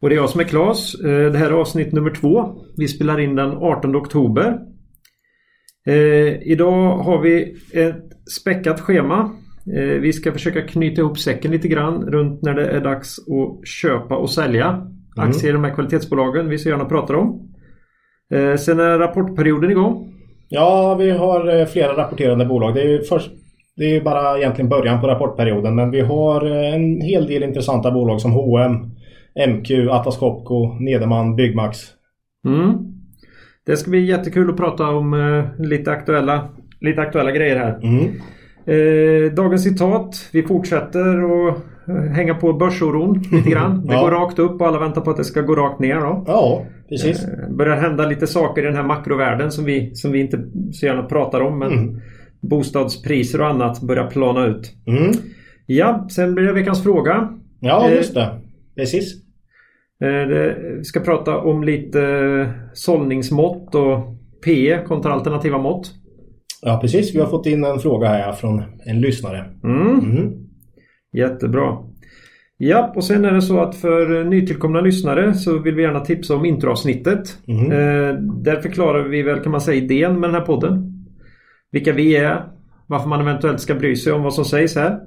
[0.00, 0.94] Och det är jag som är Klas.
[0.94, 2.54] Eh, det här är avsnitt nummer två.
[2.76, 4.58] Vi spelar in den 18 oktober.
[5.86, 9.30] Eh, idag har vi ett späckat schema.
[9.76, 13.68] Eh, vi ska försöka knyta ihop säcken lite grann runt när det är dags att
[13.68, 14.86] köpa och sälja
[15.16, 17.52] aktier i de här kvalitetsbolagen vi så gärna pratar om.
[18.58, 20.12] Sen är rapportperioden igång.
[20.48, 22.74] Ja, vi har flera rapporterande bolag.
[22.74, 23.30] Det är först
[23.76, 28.20] det är bara egentligen början på rapportperioden men vi har en hel del intressanta bolag
[28.20, 28.90] som H&M,
[29.48, 31.78] MQ, Atlas Copco, Nederman, Byggmax.
[32.46, 32.96] Mm.
[33.66, 36.48] Det ska bli jättekul att prata om eh, lite, aktuella,
[36.80, 37.80] lite aktuella grejer här.
[37.82, 38.12] Mm.
[38.66, 40.28] Eh, dagens citat.
[40.32, 41.56] Vi fortsätter att
[41.88, 43.82] eh, hänga på börsoron lite grann.
[43.86, 44.00] Det ja.
[44.00, 45.94] går rakt upp och alla väntar på att det ska gå rakt ner.
[45.94, 46.24] Då.
[46.26, 47.24] Ja, precis.
[47.24, 50.40] Eh, börjar hända lite saker i den här makrovärlden som vi, som vi inte
[50.72, 51.58] så gärna pratar om.
[51.58, 52.00] Men mm.
[52.40, 54.72] Bostadspriser och annat börjar plana ut.
[54.86, 55.12] Mm.
[55.66, 57.28] Ja, sen blir det veckans fråga.
[57.60, 58.28] Ja, just det.
[58.76, 59.25] Precis.
[59.98, 65.94] Vi ska prata om lite sållningsmått och PE kontra alternativa mått.
[66.62, 69.44] Ja precis, vi har fått in en fråga här från en lyssnare.
[69.64, 69.98] Mm.
[69.98, 70.32] Mm.
[71.12, 71.76] Jättebra.
[72.58, 76.36] Ja, och sen är det så att för nytillkomna lyssnare så vill vi gärna tipsa
[76.36, 77.38] om introavsnittet.
[77.48, 77.72] Mm.
[77.72, 80.92] Eh, där förklarar vi väl kan man säga idén med den här podden.
[81.72, 82.44] Vilka vi är,
[82.86, 85.00] varför man eventuellt ska bry sig om vad som sägs här.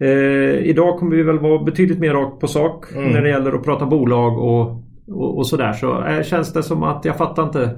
[0.00, 3.12] Eh, idag kommer vi väl vara betydligt mer rakt på sak mm.
[3.12, 4.70] när det gäller att prata bolag och,
[5.08, 5.72] och, och sådär.
[5.72, 7.70] Så eh, känns det som att jag fattar inte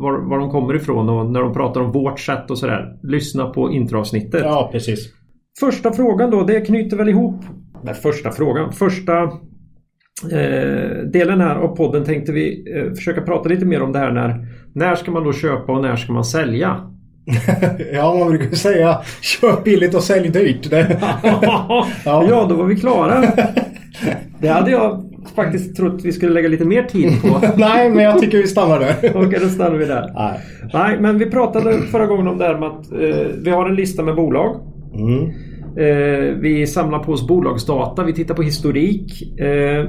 [0.00, 2.98] var, var de kommer ifrån och när de pratar om vårt sätt och sådär.
[3.02, 4.42] Lyssna på introavsnittet.
[4.44, 5.12] Ja, precis.
[5.60, 7.40] Första frågan då, det knyter väl ihop...
[7.82, 8.72] Nej, första frågan.
[8.72, 9.22] Första
[10.32, 14.12] eh, delen här av podden tänkte vi eh, försöka prata lite mer om det här
[14.12, 14.46] när...
[14.74, 16.92] När ska man då köpa och när ska man sälja?
[17.92, 20.72] ja, man brukar säga köp billigt och sälj dyrt.
[22.04, 22.26] Ja.
[22.28, 23.24] ja, då var vi klara.
[24.40, 27.40] Det hade jag faktiskt trott vi skulle lägga lite mer tid på.
[27.56, 28.96] Nej, men jag tycker vi stannar där.
[29.14, 30.12] Okej, då stannar vi där.
[30.14, 30.40] Nej.
[30.72, 33.74] Nej, men vi pratade förra gången om det här med att eh, vi har en
[33.74, 34.60] lista med bolag.
[34.94, 35.30] Mm.
[35.76, 39.38] Eh, vi samlar på oss bolagsdata, vi tittar på historik.
[39.40, 39.88] Eh,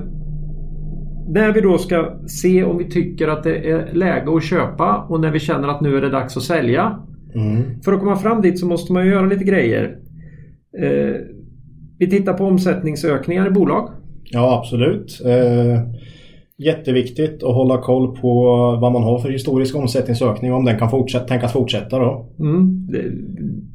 [1.27, 5.19] när vi då ska se om vi tycker att det är läge att köpa och
[5.19, 6.99] när vi känner att nu är det dags att sälja.
[7.35, 7.81] Mm.
[7.85, 9.97] För att komma fram dit så måste man ju göra lite grejer.
[10.81, 11.15] Eh,
[11.99, 13.89] vi tittar på omsättningsökningar i bolag.
[14.23, 15.21] Ja, absolut.
[15.25, 15.79] Eh,
[16.57, 18.43] jätteviktigt att hålla koll på
[18.81, 22.29] vad man har för historisk omsättningsökning och om den kan fortsätta, tänkas fortsätta då.
[22.39, 23.03] Mm, det,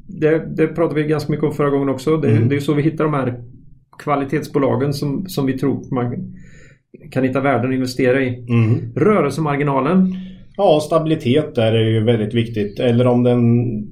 [0.06, 2.16] det, det pratade vi ganska mycket om förra gången också.
[2.16, 2.48] Det, mm.
[2.48, 3.42] det är så vi hittar de här
[3.98, 6.34] kvalitetsbolagen som, som vi tror man
[7.10, 8.46] kan hitta värden att investera i.
[8.48, 8.92] Mm.
[8.96, 10.14] Rörelsemarginalen.
[10.58, 12.80] Ja, stabilitet där är ju väldigt viktigt.
[12.80, 13.42] Eller om den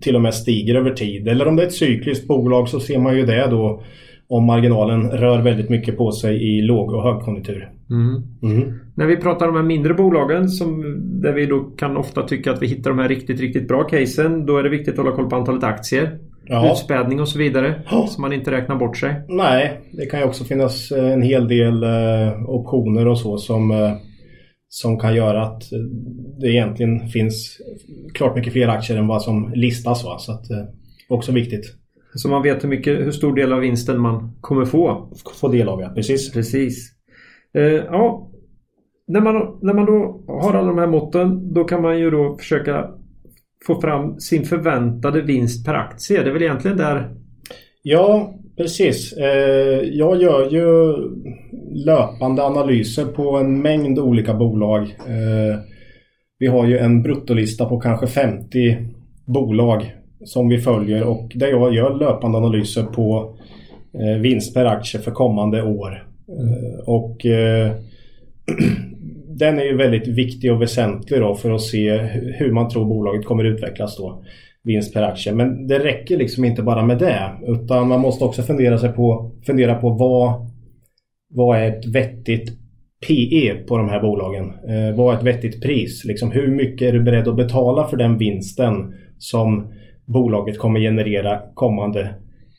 [0.00, 1.28] till och med stiger över tid.
[1.28, 3.82] Eller om det är ett cykliskt bolag så ser man ju det då
[4.28, 7.70] om marginalen rör väldigt mycket på sig i låg och högkonjunktur.
[7.90, 8.22] Mm.
[8.42, 8.78] Mm.
[8.94, 10.82] När vi pratar om de här mindre bolagen som,
[11.22, 14.46] där vi då kan ofta tycka att vi hittar de här riktigt, riktigt bra casen.
[14.46, 16.18] Då är det viktigt att hålla koll på antalet aktier.
[16.44, 16.72] Ja.
[16.72, 17.74] Utspädning och så vidare.
[17.92, 18.06] Oh.
[18.06, 19.14] Så man inte räknar bort sig.
[19.28, 23.92] Nej, det kan ju också finnas en hel del eh, optioner och så som eh,
[24.68, 25.62] som kan göra att
[26.40, 27.58] det egentligen finns
[28.14, 30.04] klart mycket fler aktier än vad som listas.
[30.04, 30.18] Va?
[30.18, 30.64] Så att, eh,
[31.08, 31.74] också viktigt.
[32.14, 35.12] Så man vet hur, mycket, hur stor del av vinsten man kommer få?
[35.40, 36.32] Få del av ja, precis.
[36.32, 36.92] Precis.
[37.54, 38.30] Eh, ja,
[39.08, 42.36] när man, när man då har alla de här måtten då kan man ju då
[42.38, 42.90] försöka
[43.66, 46.22] få fram sin förväntade vinst per aktie.
[46.22, 47.14] Det är väl egentligen där...
[47.82, 49.12] Ja, precis.
[49.12, 50.94] Eh, jag gör ju
[51.84, 54.82] löpande analyser på en mängd olika bolag.
[54.82, 55.58] Eh,
[56.38, 58.76] vi har ju en bruttolista på kanske 50
[59.24, 59.94] bolag
[60.24, 63.36] som vi följer och där jag gör löpande analyser på
[63.94, 66.02] eh, vinst per aktie för kommande år.
[66.86, 67.16] Och
[69.38, 71.96] den är ju väldigt viktig och väsentlig då för att se
[72.38, 74.22] hur man tror bolaget kommer utvecklas då.
[74.66, 75.34] Vinst per aktie.
[75.34, 77.30] Men det räcker liksom inte bara med det.
[77.46, 80.50] Utan man måste också fundera, sig på, fundera på vad,
[81.34, 82.58] vad är ett vettigt
[83.06, 84.44] PE på de här bolagen?
[84.44, 86.04] Eh, vad är ett vettigt pris?
[86.04, 89.72] Liksom, hur mycket är du beredd att betala för den vinsten som
[90.06, 92.14] bolaget kommer generera kommande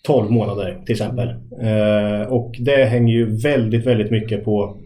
[0.07, 1.29] 12 månader till exempel.
[1.61, 4.77] Eh, och det hänger ju väldigt, väldigt mycket på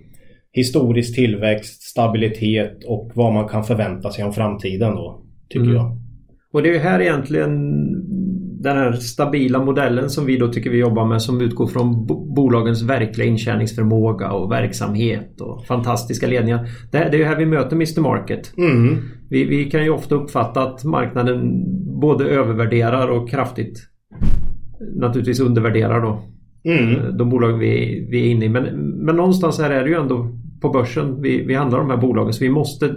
[0.53, 5.75] historisk tillväxt, stabilitet och vad man kan förvänta sig om framtiden då, tycker mm.
[5.75, 5.97] jag.
[6.51, 7.71] Och det är ju här egentligen
[8.61, 12.81] den här stabila modellen som vi då tycker vi jobbar med som utgår från bolagens
[12.81, 16.67] verkliga intjäningsförmåga och verksamhet och fantastiska ledningar.
[16.91, 18.57] Det, är ju här vi möter Mr Market.
[18.57, 18.97] Mm.
[19.29, 21.63] Vi, vi, kan ju ofta uppfatta att marknaden
[21.99, 23.87] både övervärderar och kraftigt
[24.95, 26.23] naturligtvis undervärderar då
[26.63, 27.17] mm.
[27.17, 28.49] de bolag vi, vi är inne i.
[28.49, 28.63] Men,
[29.05, 32.01] men någonstans här är det ju ändå på börsen vi, vi handlar om de här
[32.01, 32.95] bolagen så vi måste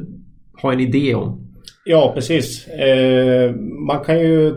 [0.62, 1.44] ha en idé om.
[1.84, 2.69] Ja precis.
[2.69, 3.54] Eh,
[3.86, 4.54] man kan ju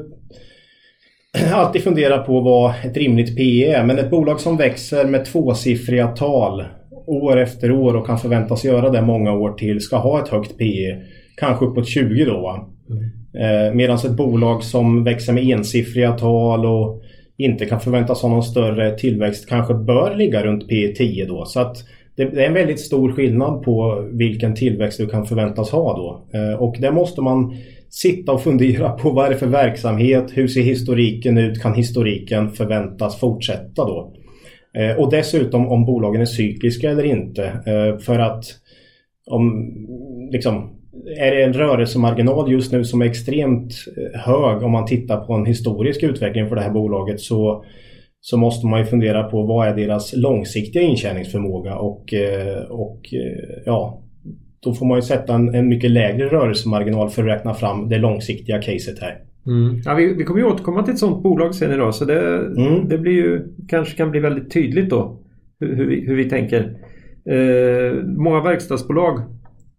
[1.53, 3.83] alltid fundera på vad ett rimligt PE är.
[3.83, 6.63] Men ett bolag som växer med tvåsiffriga tal
[7.07, 10.57] år efter år och kan förväntas göra det många år till ska ha ett högt
[10.57, 11.01] PE.
[11.37, 12.67] Kanske uppåt 20 då.
[12.89, 13.67] Mm.
[13.67, 17.01] Eh, Medan ett bolag som växer med ensiffriga tal och
[17.37, 21.45] inte kan förväntas ha någon större tillväxt kanske bör ligga runt P 10 då.
[21.45, 21.77] Så att
[22.17, 26.37] det är en väldigt stor skillnad på vilken tillväxt du kan förväntas ha då.
[26.39, 27.55] Eh, och det måste man
[27.89, 30.31] sitta och fundera på vad är det för verksamhet?
[30.33, 31.61] Hur ser historiken ut?
[31.61, 34.13] Kan historiken förväntas fortsätta då?
[34.77, 37.45] Eh, och dessutom om bolagen är cykliska eller inte.
[37.45, 38.45] Eh, för att
[39.29, 39.73] om
[40.31, 40.69] liksom
[41.19, 43.73] är det en rörelsemarginal just nu som är extremt
[44.13, 47.65] hög om man tittar på en historisk utveckling för det här bolaget så,
[48.21, 53.01] så måste man ju fundera på vad är deras långsiktiga intjäningsförmåga och, eh, och
[53.65, 54.03] ja,
[54.59, 57.97] då får man ju sätta en, en mycket lägre rörelsemarginal för att räkna fram det
[57.97, 59.17] långsiktiga caset här.
[59.47, 59.81] Mm.
[59.85, 62.87] Ja, vi, vi kommer ju återkomma till ett sådant bolag sen idag så det, mm.
[62.89, 65.19] det blir ju, kanske kan bli väldigt tydligt då
[65.59, 66.77] hur, hur, vi, hur vi tänker.
[67.29, 69.21] Eh, många verkstadsbolag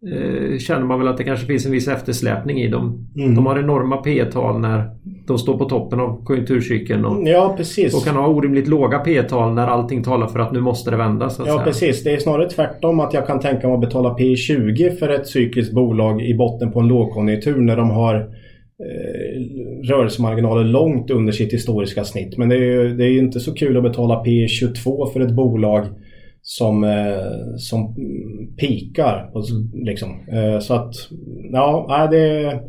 [0.06, 3.08] eh, känner man väl att det kanske finns en viss eftersläpning i dem.
[3.16, 3.34] Mm.
[3.34, 4.90] De har enorma P tal när
[5.26, 7.94] de står på toppen av konjunkturcykeln och, ja, precis.
[7.94, 10.96] och kan ha orimligt låga P tal när allting talar för att nu måste det
[10.96, 11.24] vända.
[11.24, 11.58] ja säga.
[11.58, 12.04] precis.
[12.04, 15.26] Det är snarare tvärtom att jag kan tänka mig att betala P 20 för ett
[15.26, 19.40] cykliskt bolag i botten på en lågkonjunktur när de har eh,
[19.88, 22.36] rörelsemarginaler långt under sitt historiska snitt.
[22.38, 25.32] Men det är ju det är inte så kul att betala P 22 för ett
[25.32, 25.86] bolag
[26.50, 27.94] som, eh, som
[28.56, 29.30] pikar.
[29.34, 29.84] Mm.
[29.84, 30.10] Liksom.
[30.10, 30.94] Eh, så att
[31.52, 32.60] ja, det är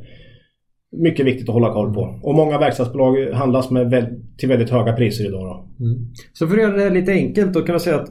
[0.92, 2.20] mycket viktigt att hålla koll på.
[2.24, 5.42] Och många verkstadsbolag handlas med till väldigt höga priser idag.
[5.42, 5.86] Då.
[5.86, 5.98] Mm.
[6.34, 8.10] Så för att göra det lite enkelt då kan man säga att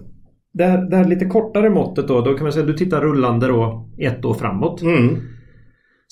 [0.52, 3.00] det här, det här lite kortare måttet då, då kan man säga att du tittar
[3.00, 4.82] rullande då ett år framåt.
[4.82, 5.16] Mm.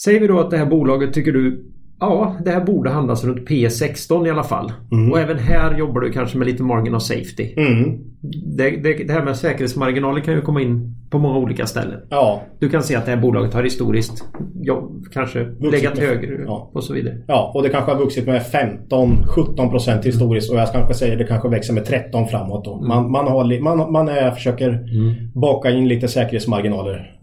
[0.05, 3.49] Säger vi då att det här bolaget tycker du Ja, det här borde handlas runt
[3.49, 4.73] P16 i alla fall.
[4.93, 5.13] Mm.
[5.13, 7.55] Och även här jobbar du kanske med lite margin of safety.
[7.57, 7.99] Mm.
[8.57, 12.01] Det, det, det, här med säkerhetsmarginaler kan ju komma in på många olika ställen.
[12.11, 12.43] Ja.
[12.59, 14.25] Du kan se att det här bolaget har historiskt
[14.63, 16.71] ja, kanske vuxit legat högre ja.
[16.75, 17.15] och så vidare.
[17.27, 21.19] Ja, och det kanske har vuxit med 15-17 procent historiskt och jag kanske säger att
[21.19, 22.65] det kanske växer med 13 framåt.
[22.65, 22.75] Då.
[22.75, 22.89] Mm.
[22.89, 25.15] Man, man, har, man, man är, försöker mm.
[25.35, 27.17] baka in lite säkerhetsmarginaler.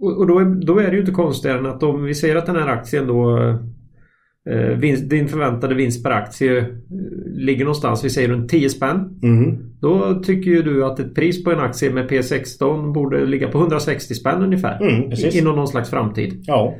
[0.00, 2.46] Och, då, är, då är det ju inte konstigare än att om vi säger att
[2.46, 3.38] den här aktien då
[4.50, 6.66] eh, vinst, din förväntade vinst per aktie eh,
[7.26, 9.20] ligger någonstans, vi säger runt 10 spänn.
[9.22, 9.58] Mm.
[9.80, 13.58] Då tycker ju du att ett pris på en aktie med P16 borde ligga på
[13.58, 14.80] 160 spänn ungefär.
[14.82, 16.44] Mm, inom någon slags framtid.
[16.46, 16.74] Ja.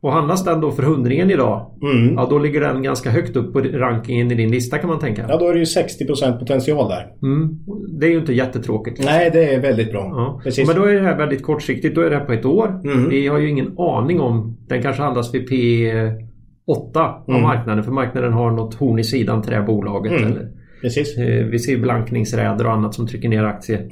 [0.00, 2.14] Och handlas den då för hundringen idag, mm.
[2.14, 5.26] ja då ligger den ganska högt upp på rankingen i din lista kan man tänka.
[5.28, 7.12] Ja, då är det ju 60% potential där.
[7.22, 7.58] Mm.
[8.00, 9.04] Det är ju inte jättetråkigt.
[9.04, 10.00] Nej, det är väldigt bra.
[10.00, 10.40] Ja.
[10.44, 10.68] Precis.
[10.68, 11.94] Men då är det här väldigt kortsiktigt.
[11.94, 12.80] Då är det här på ett år.
[12.84, 13.08] Mm.
[13.08, 14.56] Vi har ju ingen aning om...
[14.68, 17.42] Den kanske handlas vid P8 av mm.
[17.42, 17.84] marknaden.
[17.84, 20.12] För marknaden har något horn i sidan till det här bolaget.
[20.12, 20.24] Mm.
[20.24, 20.48] Eller,
[20.80, 21.18] Precis.
[21.18, 23.88] Eh, vi ser blankningsräder och annat som trycker ner aktier.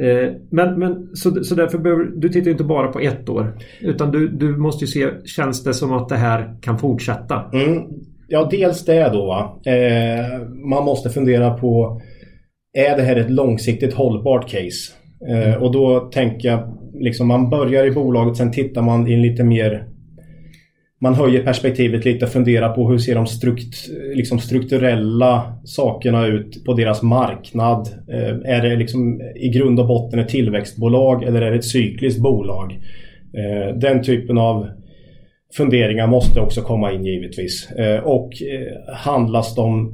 [0.00, 3.58] Eh, men, men så, så därför behöver du tittar inte bara på ett år.
[3.80, 7.50] Utan du, du måste ju se, känns det som att det här kan fortsätta?
[7.52, 7.82] Mm.
[8.28, 9.60] Ja, dels det då.
[9.66, 12.00] Eh, man måste fundera på
[12.72, 14.92] är det här ett långsiktigt hållbart case?
[15.28, 15.62] Eh, mm.
[15.62, 19.44] och då tänker jag, liksom man börjar i bolaget, sen tittar man i en lite
[19.44, 19.88] mer
[21.00, 26.64] man höjer perspektivet lite och funderar på hur ser de strukt, liksom strukturella sakerna ut
[26.64, 27.88] på deras marknad.
[28.08, 32.20] Eh, är det liksom i grund och botten ett tillväxtbolag eller är det ett cykliskt
[32.20, 32.78] bolag?
[33.32, 34.68] Eh, den typen av
[35.56, 37.70] funderingar måste också komma in givetvis.
[37.70, 39.92] Eh, och eh, handlas de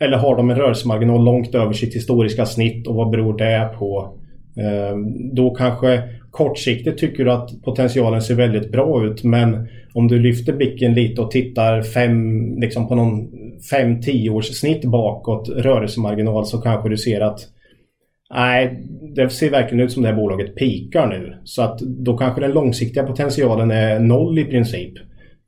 [0.00, 4.18] eller har de en rörelsemarginal långt över sitt historiska snitt och vad beror det på?
[4.56, 4.96] Eh,
[5.32, 10.52] då kanske kortsiktigt tycker du att potentialen ser väldigt bra ut men om du lyfter
[10.52, 13.28] blicken lite och tittar fem, liksom på någon
[13.72, 17.40] 5-10 års snitt bakåt rörelsemarginal så kanske du ser att
[18.34, 21.36] nej, det ser verkligen ut som det här bolaget pikar nu.
[21.44, 24.92] Så att då kanske den långsiktiga potentialen är noll i princip.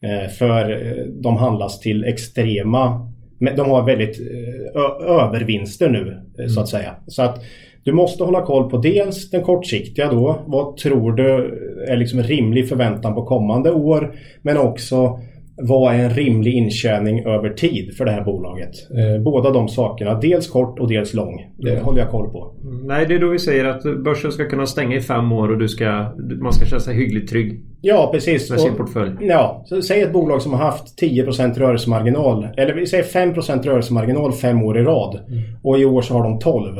[0.03, 3.11] Eh, för eh, de handlas till extrema,
[3.57, 6.95] de har väldigt eh, övervinster nu så att säga.
[7.07, 7.43] Så att
[7.85, 10.43] du måste hålla koll på dels den kortsiktiga då.
[10.47, 11.59] Vad tror du
[11.89, 14.15] är liksom rimlig förväntan på kommande år?
[14.43, 15.19] Men också
[15.57, 18.71] vad är en rimlig intjäning över tid för det här bolaget?
[18.91, 21.47] Eh, båda de sakerna, dels kort och dels lång.
[21.59, 21.85] Det mm.
[21.85, 22.55] håller jag koll på.
[22.85, 25.59] Nej, det är då vi säger att börsen ska kunna stänga i fem år och
[25.59, 27.61] du ska, man ska känna sig hyggligt trygg.
[27.81, 28.51] Ja, precis.
[28.51, 29.13] Med sin portfölj.
[29.21, 32.49] Ja, så säg ett bolag som har haft 10% rörelsemarginal.
[32.57, 35.21] Eller vi säger 5% rörelsemarginal fem år i rad.
[35.29, 35.43] Mm.
[35.63, 36.77] Och i år så har de 12.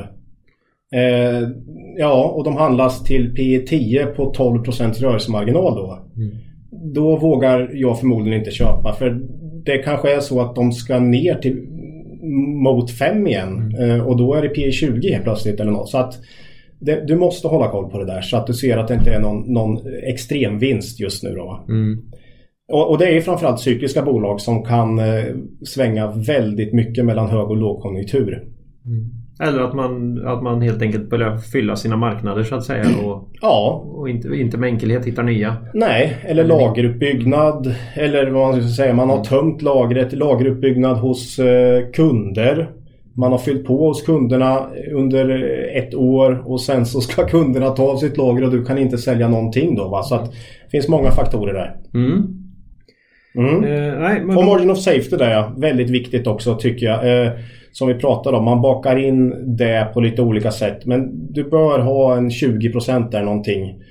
[0.95, 1.49] Eh,
[1.99, 5.99] ja, och de handlas till P 10 på 12% rörelsemarginal då.
[6.17, 6.33] Mm
[6.85, 8.93] då vågar jag förmodligen inte köpa.
[8.93, 9.21] För
[9.65, 11.67] det kanske är så att de ska ner till
[12.63, 13.75] mot 5 igen.
[13.79, 13.91] Mm.
[13.91, 15.89] Eh, och då är det P 20 helt plötsligt eller något.
[15.89, 16.15] Så att
[16.79, 19.15] det, du måste hålla koll på det där så att du ser att det inte
[19.15, 21.35] är någon, någon extrem vinst just nu.
[21.35, 21.65] Då.
[21.69, 22.03] Mm.
[22.73, 25.25] Och, och, det är framförallt cykliska bolag som kan eh,
[25.67, 28.45] svänga väldigt mycket mellan hög och lågkonjunktur.
[28.87, 29.22] Mm.
[29.43, 32.85] Eller att man, att man helt enkelt börjar fylla sina marknader så att säga.
[33.05, 33.85] Och, ja.
[33.87, 35.57] och inte, inte med enkelhet hittar nya.
[35.75, 37.75] Nej, eller lageruppbyggnad.
[37.95, 40.13] Eller vad man ska säga, man har tömt lagret.
[40.13, 42.71] Lageruppbyggnad hos eh, kunder.
[43.17, 45.41] Man har fyllt på hos kunderna under
[45.77, 48.99] ett år och sen så ska kunderna ta av sitt lager och du kan inte
[48.99, 49.89] sälja någonting då.
[49.89, 50.03] Va?
[50.03, 51.77] Så att det finns många faktorer där.
[51.95, 52.43] Mm.
[53.35, 53.65] Mm.
[53.65, 54.37] Eh, nej, men...
[54.37, 55.53] Och margin of safety där ja.
[55.57, 57.27] Väldigt viktigt också tycker jag.
[57.27, 57.33] Eh,
[57.73, 60.87] som vi pratade om, man bakar in det på lite olika sätt.
[60.87, 63.83] Men du bör ha en 20% där någonting.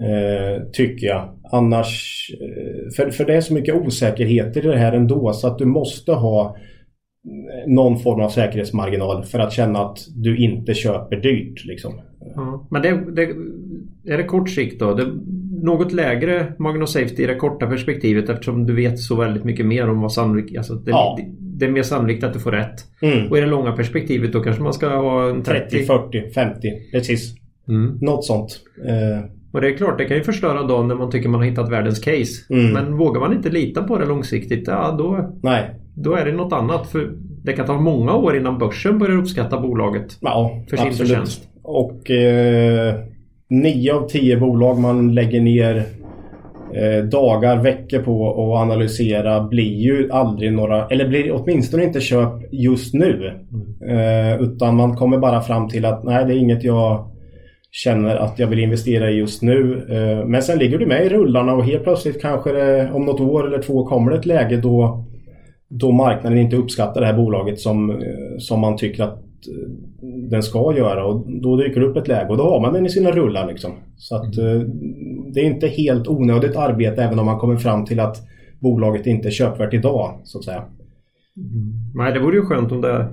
[0.00, 1.28] Eh, tycker jag.
[1.52, 5.58] Annars, eh, för, för det är så mycket osäkerheter i det här ändå så att
[5.58, 11.16] du måste ha eh, någon form av säkerhetsmarginal för att känna att du inte köper
[11.16, 11.64] dyrt.
[11.64, 11.92] Liksom.
[12.36, 12.58] Mm.
[12.70, 13.22] men det, det,
[14.12, 14.94] är det kort sikt då?
[14.94, 15.04] Det,
[15.62, 19.66] något lägre margin of safety i det korta perspektivet eftersom du vet så väldigt mycket
[19.66, 20.58] mer om vad sannolikt...
[20.58, 21.18] Alltså det, ja.
[21.38, 22.84] det, är mer sannolikt att du får rätt.
[23.02, 23.30] Mm.
[23.30, 25.70] Och i det långa perspektivet då kanske man ska ha en 30...
[25.70, 26.68] 30, 40, 50.
[26.92, 27.34] Precis.
[27.68, 27.98] Mm.
[28.00, 28.60] Något sånt.
[28.88, 29.24] Eh.
[29.52, 31.72] Och det är klart, det kan ju förstöra dagen när man tycker man har hittat
[31.72, 32.32] världens case.
[32.50, 32.72] Mm.
[32.72, 35.34] Men vågar man inte lita på det långsiktigt, ja då...
[35.42, 35.70] Nej.
[35.94, 36.90] Då är det något annat.
[36.90, 37.12] För
[37.44, 40.18] det kan ta många år innan börsen börjar uppskatta bolaget.
[40.20, 41.08] Ja, för sin absolut.
[41.08, 41.48] förtjänst.
[41.62, 42.10] Och...
[42.10, 42.94] Eh
[43.48, 45.84] nio av tio bolag man lägger ner
[46.74, 52.32] eh, dagar, veckor på att analysera blir ju aldrig några, eller blir åtminstone inte köp
[52.52, 53.32] just nu.
[53.52, 53.98] Mm.
[53.98, 57.10] Eh, utan man kommer bara fram till att nej, det är inget jag
[57.70, 59.86] känner att jag vill investera i just nu.
[59.90, 63.20] Eh, men sen ligger du med i rullarna och helt plötsligt kanske det, om något
[63.20, 65.04] år eller två kommer det ett läge då,
[65.68, 67.96] då marknaden inte uppskattar det här bolaget som, eh,
[68.38, 69.22] som man tycker att
[70.30, 72.86] den ska göra och då dyker det upp ett läge och då har man den
[72.86, 73.72] i sina rullar liksom.
[73.96, 74.60] Så att mm.
[74.60, 74.66] Eh,
[75.34, 78.16] det är inte helt onödigt arbete även om man kommer fram till att
[78.60, 80.64] bolaget inte är köpvärt idag så att säga.
[81.36, 81.72] Mm.
[81.94, 83.08] Nej, det vore ju skönt om det,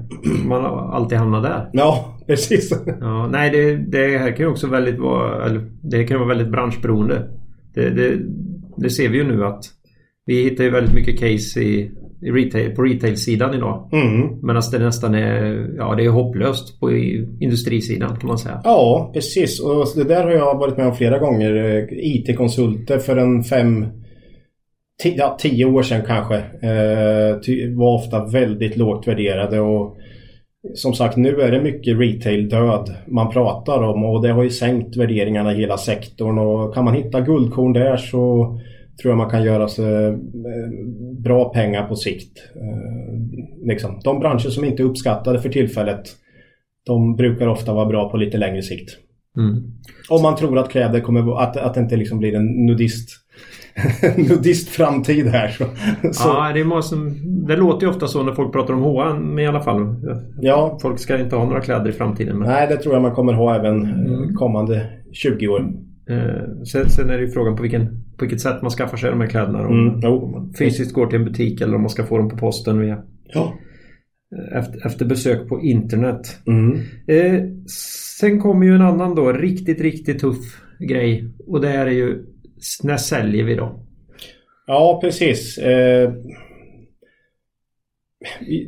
[0.46, 1.70] man alltid hamnar där.
[1.74, 2.84] Ja, precis.
[3.00, 6.52] Ja, nej, det, det här kan ju också väldigt vara, eller, det kan vara väldigt
[6.52, 7.30] branschberoende.
[7.74, 8.20] Det, det,
[8.78, 9.66] det ser vi ju nu att
[10.26, 11.92] vi hittar ju väldigt mycket case i
[12.26, 13.90] retail, på retail-sidan idag.
[13.92, 14.40] Mm.
[14.42, 16.92] Medan det nästan är, ja, det är hopplöst på
[17.40, 18.62] industrisidan kan man säga.
[18.64, 19.60] Ja, precis.
[19.60, 21.56] Och det där har jag varit med om flera gånger.
[21.56, 23.86] Eh, IT-konsulter för en fem
[25.04, 29.98] ja, tio år sedan kanske eh, var ofta väldigt lågt värderade och
[30.74, 34.98] som sagt nu är det mycket retail-död man pratar om och det har ju sänkt
[34.98, 38.60] värderingarna i hela sektorn och kan man hitta guldkorn där så
[39.02, 40.14] tror jag man kan göra sig eh,
[41.20, 42.38] bra pengar på sikt.
[42.56, 44.00] Eh, liksom.
[44.04, 46.04] De branscher som inte är uppskattade för tillfället
[46.86, 48.90] de brukar ofta vara bra på lite längre sikt.
[49.38, 49.64] Mm.
[50.10, 53.10] Om man tror att kläder kommer att, att det inte liksom blir en nudist
[54.18, 55.48] nudist framtid här.
[55.48, 55.66] Så,
[56.14, 56.28] så.
[56.28, 56.96] Ja, det, måste,
[57.48, 59.96] det låter ju ofta så när folk pratar om H&M i alla fall.
[60.42, 60.78] Ja.
[60.82, 62.38] Folk ska inte ha några kläder i framtiden.
[62.38, 62.48] Men...
[62.48, 64.34] Nej, det tror jag man kommer ha även mm.
[64.34, 65.74] kommande 20 år.
[66.10, 69.10] Eh, sen, sen, är det ju frågan på, vilken, på vilket sätt man skaffar sig
[69.10, 69.68] de här kläderna.
[69.68, 72.30] Om, mm, om man fysiskt går till en butik eller om man ska få dem
[72.30, 73.54] på posten via ja.
[74.36, 76.40] Eh, efter, efter besök på internet.
[76.48, 76.80] Mm.
[77.08, 77.42] Eh,
[78.20, 81.30] sen kommer ju en annan då riktigt, riktigt tuff grej.
[81.48, 82.26] Och det är ju
[82.84, 83.80] när säljer vi då?
[84.68, 85.58] Ja, precis.
[85.58, 86.14] Eh,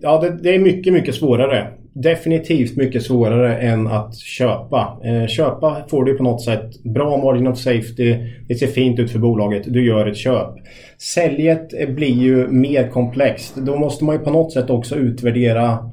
[0.01, 4.99] ja, det, det, är mycket, mycket svårare definitivt mycket svårare än att köpa.
[5.03, 8.15] Eh, köpa får du på något sätt bra margin of safety.
[8.47, 9.63] Det ser fint ut för bolaget.
[9.67, 10.53] Du gör ett köp.
[10.97, 13.55] Säljet eh, blir ju mer komplext.
[13.55, 15.89] Då måste man ju på något sätt också utvärdera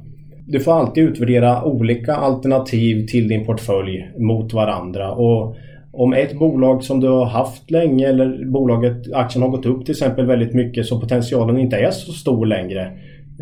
[0.46, 5.12] du får alltid utvärdera olika alternativ till din portfölj mot varandra.
[5.12, 5.56] Och
[5.92, 9.92] om ett bolag som du har haft länge eller bolaget, aktien har gått upp till
[9.92, 12.92] exempel väldigt mycket så potentialen inte är så stor längre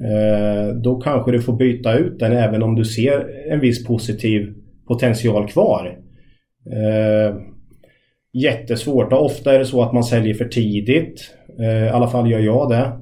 [0.00, 4.54] Eh, då kanske du får byta ut den även om du ser en viss positiv
[4.88, 5.98] potential kvar.
[6.66, 7.36] Eh,
[8.32, 11.34] jättesvårt och ofta är det så att man säljer för tidigt.
[11.58, 12.92] Eh, I alla fall gör jag det.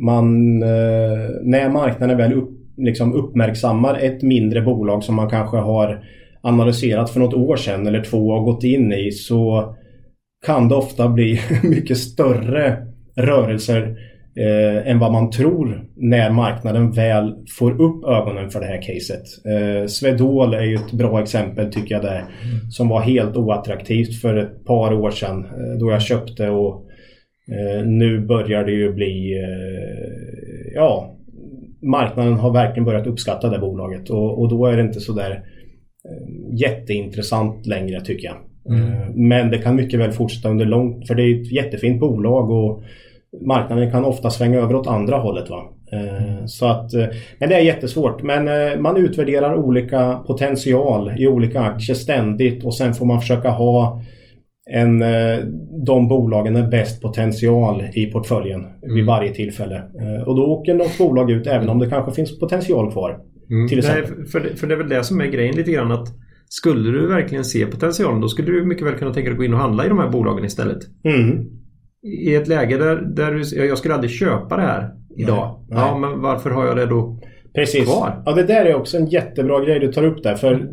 [0.00, 6.04] Man, eh, när marknaden väl upp, liksom uppmärksammar ett mindre bolag som man kanske har
[6.40, 9.74] analyserat för något år sedan eller två och gått in i så
[10.46, 13.96] kan det ofta bli mycket större rörelser
[14.36, 19.22] eh, än vad man tror när marknaden väl får upp ögonen för det här caset.
[19.46, 22.24] Eh, Swedol är ju ett bra exempel tycker jag där.
[22.70, 26.86] Som var helt oattraktivt för ett par år sedan eh, då jag köpte och
[27.48, 31.18] eh, nu börjar det ju bli eh, ja
[31.82, 36.58] marknaden har verkligen börjat uppskatta det bolaget och, och då är det inte sådär eh,
[36.60, 38.36] jätteintressant längre tycker jag.
[38.68, 39.28] Mm.
[39.28, 42.82] Men det kan mycket väl fortsätta under lång för det är ett jättefint bolag och
[43.40, 45.50] marknaden kan ofta svänga över åt andra hållet.
[45.50, 45.62] Va?
[45.92, 46.48] Mm.
[46.48, 47.06] Så att, eh,
[47.38, 48.22] men det är jättesvårt.
[48.22, 53.50] Men eh, man utvärderar olika potential i olika aktier ständigt och sen får man försöka
[53.50, 54.02] ha
[54.70, 55.04] en,
[55.86, 58.94] de bolagen med bäst potential i portföljen mm.
[58.94, 59.82] vid varje tillfälle.
[60.26, 63.18] Och då åker något bolag ut även om det kanske finns potential kvar.
[63.50, 63.68] Mm.
[63.68, 66.08] Till Nej, för, det, för det är väl det som är grejen lite grann att
[66.48, 69.44] skulle du verkligen se potentialen då skulle du mycket väl kunna tänka dig att gå
[69.44, 70.78] in och handla i de här bolagen istället.
[71.04, 71.61] Mm
[72.02, 75.64] i ett läge där, där jag skulle aldrig köpa det här idag.
[75.68, 75.88] Nej, nej.
[75.88, 77.18] Ja, men varför har jag det då
[77.54, 77.84] Precis.
[77.84, 78.22] kvar?
[78.26, 80.34] Ja, det där är också en jättebra grej du tar upp där.
[80.34, 80.68] För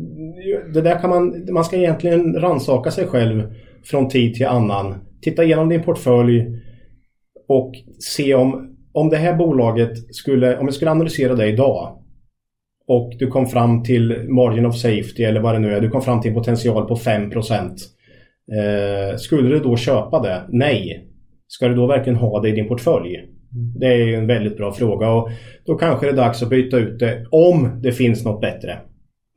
[0.74, 4.94] det där kan man, man ska egentligen ransaka sig själv från tid till annan.
[5.22, 6.46] Titta igenom din portfölj
[7.48, 11.96] och se om, om det här bolaget skulle, om jag skulle analysera det idag
[12.86, 16.02] och du kom fram till margin of safety eller vad det nu är, du kom
[16.02, 20.42] fram till en potential på 5 eh, Skulle du då köpa det?
[20.48, 21.09] Nej.
[21.50, 23.24] Ska du då verkligen ha det i din portfölj?
[23.78, 25.30] Det är ju en väldigt bra fråga och
[25.66, 28.78] då kanske det är dags att byta ut det om det finns något bättre.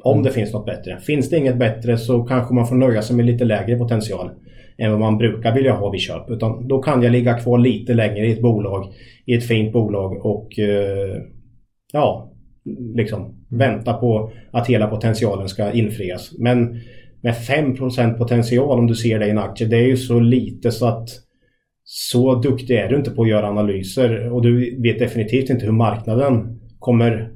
[0.04, 0.24] Om mm.
[0.24, 1.00] det finns något bättre.
[1.00, 4.30] Finns det inget bättre så kanske man får nöja sig med lite lägre potential
[4.78, 6.30] än vad man brukar vilja ha vid köp.
[6.30, 8.94] Utan då kan jag ligga kvar lite längre i ett bolag,
[9.26, 11.22] i ett fint bolag och eh,
[11.94, 12.32] ja,
[12.96, 16.32] liksom vänta på att hela potentialen ska infrias.
[16.40, 16.80] Men
[17.22, 20.72] med 5% potential om du ser det i en aktie, det är ju så lite
[20.72, 21.10] så att
[21.84, 25.72] så duktig är du inte på att göra analyser och du vet definitivt inte hur
[25.72, 27.32] marknaden kommer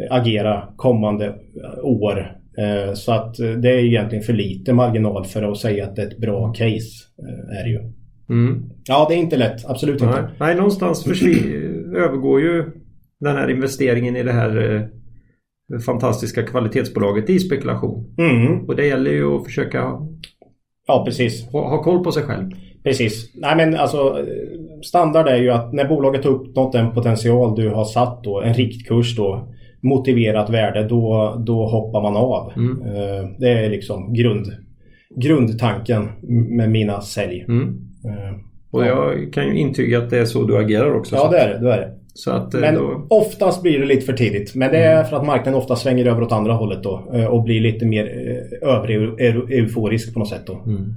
[0.00, 2.36] eh, agera kommande eh, år.
[2.58, 6.06] Eh, så att det är egentligen för lite marginal för att säga att det är
[6.06, 6.90] ett bra case.
[7.60, 7.80] Är det ju.
[8.30, 8.70] Mm.
[8.84, 9.64] Ja, det är inte lätt.
[9.66, 10.08] Absolut Nej.
[10.08, 10.30] inte.
[10.40, 11.06] Nej, någonstans
[11.96, 12.64] övergår ju
[13.20, 14.88] den här investeringen i det här
[15.86, 18.14] fantastiska kvalitetsbolaget i spekulation.
[18.18, 18.60] Mm.
[18.68, 19.98] Och det gäller ju att försöka
[20.86, 21.46] ja, precis.
[21.52, 22.50] Ha, ha koll på sig själv.
[22.84, 23.30] Precis.
[23.34, 24.26] Nej men alltså
[24.82, 28.54] standard är ju att när bolaget har uppnått den potential du har satt då, en
[28.54, 29.48] riktkurs då,
[29.82, 32.52] motiverat värde, då, då hoppar man av.
[32.56, 32.82] Mm.
[32.82, 34.46] Eh, det är liksom grund,
[35.16, 36.08] grundtanken
[36.56, 37.44] med mina sälj.
[37.48, 37.68] Mm.
[38.04, 38.38] Uh,
[38.70, 41.16] och jag kan ju intyga att det är så du agerar också.
[41.16, 41.66] Ja, det är det.
[41.66, 41.92] det, är det.
[42.14, 43.06] Så att, eh, men då...
[43.10, 44.54] oftast blir det lite för tidigt.
[44.54, 45.06] Men det är mm.
[45.06, 48.04] för att marknaden ofta svänger över åt andra hållet då och blir lite mer
[48.62, 48.96] övrig
[49.50, 50.62] euforisk på något sätt då.
[50.66, 50.94] Mm.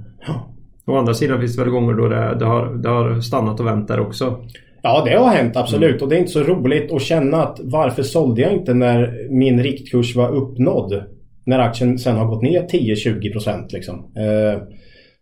[0.86, 3.66] Å andra sidan finns det väl gånger då det, det, har, det har stannat och
[3.66, 4.44] vänt där också.
[4.82, 5.90] Ja, det har hänt absolut.
[5.90, 6.02] Mm.
[6.02, 9.62] Och det är inte så roligt att känna att varför sålde jag inte när min
[9.62, 11.02] riktkurs var uppnådd?
[11.46, 13.94] När aktien sen har gått ner 10-20% liksom.
[13.94, 14.62] Eh,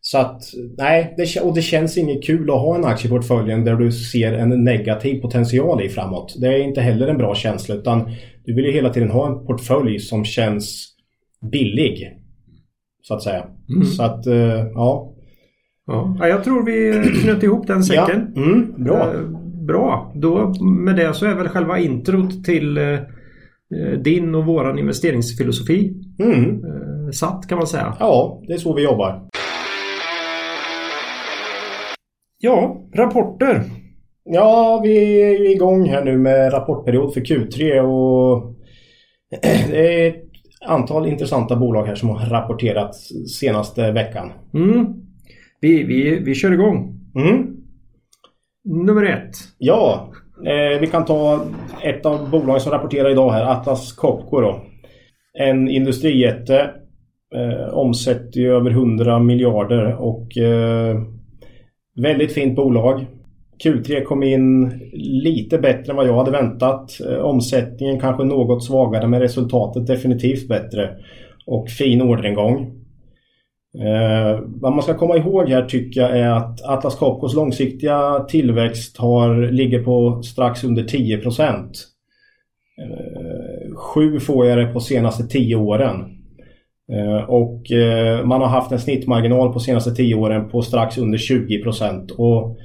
[0.01, 0.43] så att
[0.79, 3.93] nej, det, och det känns inget kul att ha en aktie i portföljen där du
[3.93, 6.35] ser en negativ potential i framåt.
[6.41, 8.11] Det är inte heller en bra känsla utan
[8.45, 10.89] du vill ju hela tiden ha en portfölj som känns
[11.53, 12.19] billig.
[13.03, 13.47] Så att säga.
[13.75, 13.85] Mm.
[13.85, 15.14] Så att eh, ja,
[15.87, 18.33] Ja, jag tror vi knöt ihop den säcken.
[18.35, 18.43] Ja.
[18.43, 19.15] Mm, bra.
[19.15, 19.21] Eh,
[19.67, 20.13] bra.
[20.15, 22.99] Då med det så är väl själva introt till eh,
[24.03, 26.45] din och våran investeringsfilosofi mm.
[26.45, 27.97] eh, satt kan man säga.
[28.01, 29.29] Ja, det är så vi jobbar.
[32.39, 33.63] Ja, rapporter.
[34.25, 38.55] Ja, vi är ju igång här nu med rapportperiod för Q3 och
[39.71, 40.25] det är ett
[40.67, 42.95] antal intressanta bolag här som har rapporterat
[43.41, 44.33] senaste veckan.
[44.55, 44.87] Mm.
[45.65, 47.01] Vi, vi, vi kör igång.
[47.15, 47.57] Mm.
[48.65, 49.37] Nummer ett.
[49.59, 50.11] Ja,
[50.47, 51.45] eh, vi kan ta
[51.83, 54.63] ett av bolagen som rapporterar idag här, Atlas Copco då.
[55.39, 56.71] En industrijätte.
[57.35, 60.97] Eh, omsätter ju över 100 miljarder och eh,
[61.97, 63.07] väldigt fint bolag.
[63.65, 67.01] Q3 kom in lite bättre än vad jag hade väntat.
[67.11, 70.91] Eh, omsättningen kanske något svagare men resultatet definitivt bättre.
[71.47, 72.84] Och fin orderingång.
[73.79, 78.99] Eh, vad man ska komma ihåg här tycker jag är att Atlas Copcos långsiktiga tillväxt
[78.99, 81.87] har, ligger på strax under 10 procent.
[82.83, 86.15] Eh, sju får jag det på senaste 10 åren.
[86.93, 91.19] Eh, och eh, man har haft en snittmarginal på senaste 10 åren på strax under
[91.19, 92.11] 20 procent.
[92.11, 92.59] Och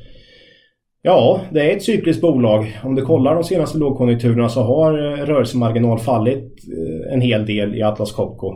[1.01, 2.79] Ja, det är ett cykliskt bolag.
[2.83, 4.93] Om du kollar de senaste lågkonjunkturerna så har
[5.25, 6.55] rörelsemarginal fallit
[7.11, 8.47] en hel del i Atlas Copco.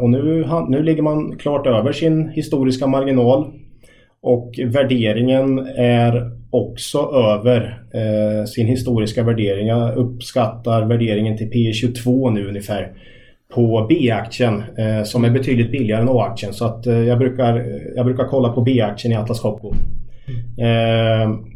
[0.00, 3.52] Och nu, nu ligger man klart över sin historiska marginal.
[4.22, 9.66] Och värderingen är också över eh, sin historiska värdering.
[9.66, 12.92] Jag uppskattar värderingen till P 22 nu ungefär
[13.54, 16.52] på B-aktien eh, som är betydligt billigare än A-aktien.
[16.52, 19.72] Så att eh, jag, brukar, jag brukar kolla på B-aktien i Atlas Copco.
[20.58, 21.53] Mm.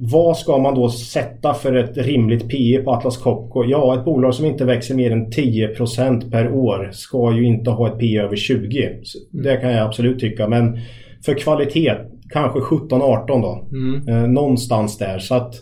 [0.00, 3.64] Vad ska man då sätta för ett rimligt PE på Atlas Copco?
[3.64, 7.88] Ja, ett bolag som inte växer mer än 10% per år ska ju inte ha
[7.88, 8.88] ett PE över 20.
[9.30, 10.48] Det kan jag absolut tycka.
[10.48, 10.78] Men
[11.24, 11.94] för kvalitet
[12.30, 13.66] kanske 17-18 då.
[13.72, 14.08] Mm.
[14.08, 15.18] Eh, någonstans där.
[15.18, 15.54] Så att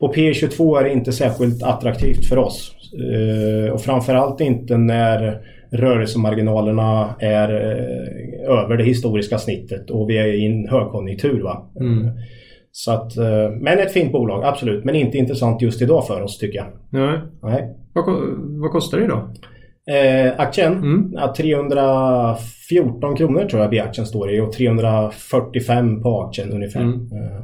[0.00, 2.74] på P22 är det inte särskilt attraktivt för oss.
[2.92, 10.26] Eh, och framförallt inte när rörelsemarginalerna är eh, över det historiska snittet och vi är
[10.26, 11.42] i en högkonjunktur.
[11.42, 11.70] Va?
[11.80, 12.10] Mm.
[12.76, 14.84] Så att, eh, men ett fint bolag, absolut.
[14.84, 16.66] Men inte intressant just idag för oss tycker jag.
[16.90, 17.18] Nej.
[17.42, 17.76] Nej.
[17.92, 18.04] Vad,
[18.60, 19.28] vad kostar det idag?
[19.86, 20.72] Eh, aktien?
[20.72, 21.12] Mm.
[21.12, 26.80] Ja, 314 kronor tror jag B-aktien står i och 345 på aktien ungefär.
[26.80, 26.94] Mm.
[26.94, 27.42] Eh,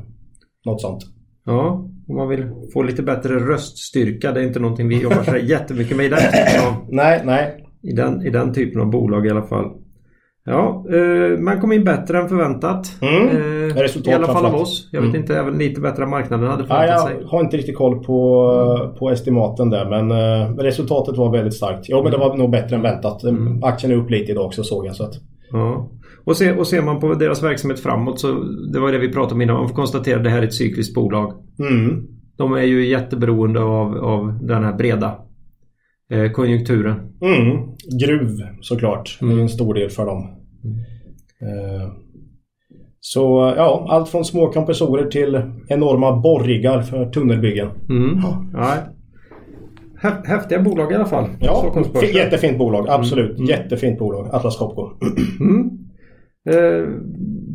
[0.65, 1.03] något sånt.
[1.47, 4.33] Ja, om man vill få lite bättre röststyrka.
[4.33, 7.67] Det är inte någonting vi jobbar så jättemycket med i den typen av, nej, nej.
[7.83, 9.71] I den, I den typen av bolag i alla fall.
[10.51, 12.93] Ja, eh, man kom in bättre än förväntat.
[13.01, 13.29] Mm.
[13.29, 14.89] Eh, I alla fall av oss.
[14.93, 15.21] Jag vet mm.
[15.21, 17.17] inte, även lite bättre än marknaden hade förväntat ja, sig.
[17.21, 18.95] Jag har inte riktigt koll på, mm.
[18.95, 21.87] på estimaten där men eh, resultatet var väldigt starkt.
[21.89, 23.23] Jo men det var nog bättre än väntat.
[23.23, 23.63] Mm.
[23.63, 24.97] Aktien är upp lite idag också såg jag.
[24.97, 25.15] Så att...
[25.51, 25.91] ja.
[26.25, 28.33] och, se, och ser man på deras verksamhet framåt så
[28.73, 29.57] det var det vi pratade om innan.
[29.57, 31.33] Man får konstatera att det här är ett cykliskt bolag.
[31.59, 32.07] Mm.
[32.37, 35.15] De är ju jätteberoende av, av den här breda
[36.11, 36.97] eh, konjunkturen.
[37.23, 37.59] Mm.
[38.01, 38.29] Gruv
[38.61, 39.19] såklart.
[39.21, 40.40] Det är en stor del för dem.
[41.43, 41.93] Eh,
[43.01, 47.69] så ja, allt från små kompressorer till enorma borriggar för tunnelbyggen.
[47.89, 48.21] Mm.
[48.53, 48.75] Ja.
[50.25, 51.29] Häftiga bolag i alla fall.
[51.41, 51.75] Ja,
[52.15, 52.89] jättefint bolag.
[52.89, 53.39] Absolut.
[53.39, 53.47] Mm.
[53.47, 54.29] Jättefint bolag.
[54.33, 54.91] Atlas Copco.
[55.41, 55.71] Mm.
[56.51, 56.89] Eh,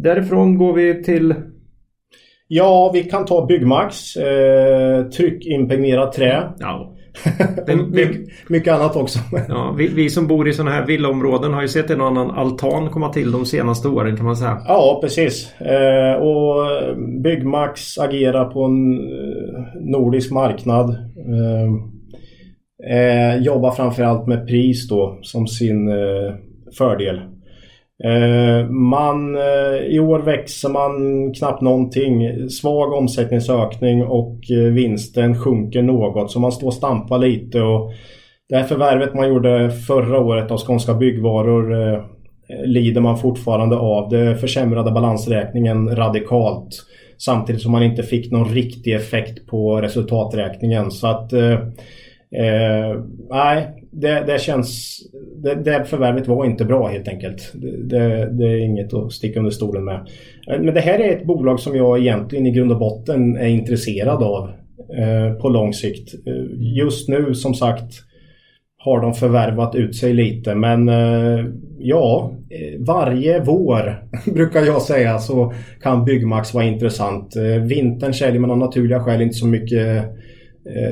[0.03, 1.35] därifrån går vi till
[2.47, 4.15] Ja, vi kan ta Byggmax.
[4.15, 6.43] Eh, tryckimpregnerat trä.
[6.59, 6.94] Ja.
[7.67, 9.19] My, mycket annat också.
[9.49, 12.89] ja, vi, vi, som bor i sådana här villaområden har ju sett en annan altan
[12.89, 14.61] komma till de senaste åren kan man säga.
[14.67, 15.61] Ja, precis.
[15.61, 16.65] Eh, och
[17.23, 20.89] Byggmax agerar på en eh, nordisk marknad.
[20.89, 21.71] Eh,
[22.97, 26.35] eh, jobbar framförallt med pris då som sin eh,
[26.77, 27.21] fördel.
[28.03, 32.49] Eh, man, eh, I år växer man knappt någonting.
[32.49, 37.61] Svag omsättningsökning och eh, vinsten sjunker något så man står och stampar lite.
[37.61, 37.91] Och
[38.49, 42.15] det här förvärvet man gjorde förra året av Skånska Byggvaror
[42.65, 44.09] lider man fortfarande av.
[44.09, 46.69] Det försämrade balansräkningen radikalt.
[47.17, 50.91] Samtidigt som man inte fick någon riktig effekt på resultaträkningen.
[50.91, 51.33] Så att
[52.31, 54.99] Eh, nej, det, det känns...
[55.43, 57.51] Det, det förvärvet var inte bra helt enkelt.
[57.83, 60.07] Det, det, är inget att sticka under stolen med.
[60.47, 63.47] Eh, men det här är ett bolag som jag egentligen i grund och botten är
[63.47, 64.49] intresserad av
[64.97, 66.13] eh, på lång sikt.
[66.27, 66.45] Eh,
[66.77, 67.93] just nu som sagt
[68.77, 71.45] har de förvärvat ut sig lite men eh,
[71.79, 77.35] ja, eh, varje vår brukar jag säga så kan Byggmax vara intressant.
[77.69, 80.05] Vintern säljer man av naturliga skäl inte så mycket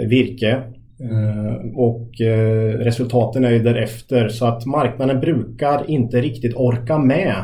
[0.08, 0.62] virke.
[1.00, 7.36] Eh, och eh, resultaten är ju därefter så att marknaden brukar inte riktigt orka med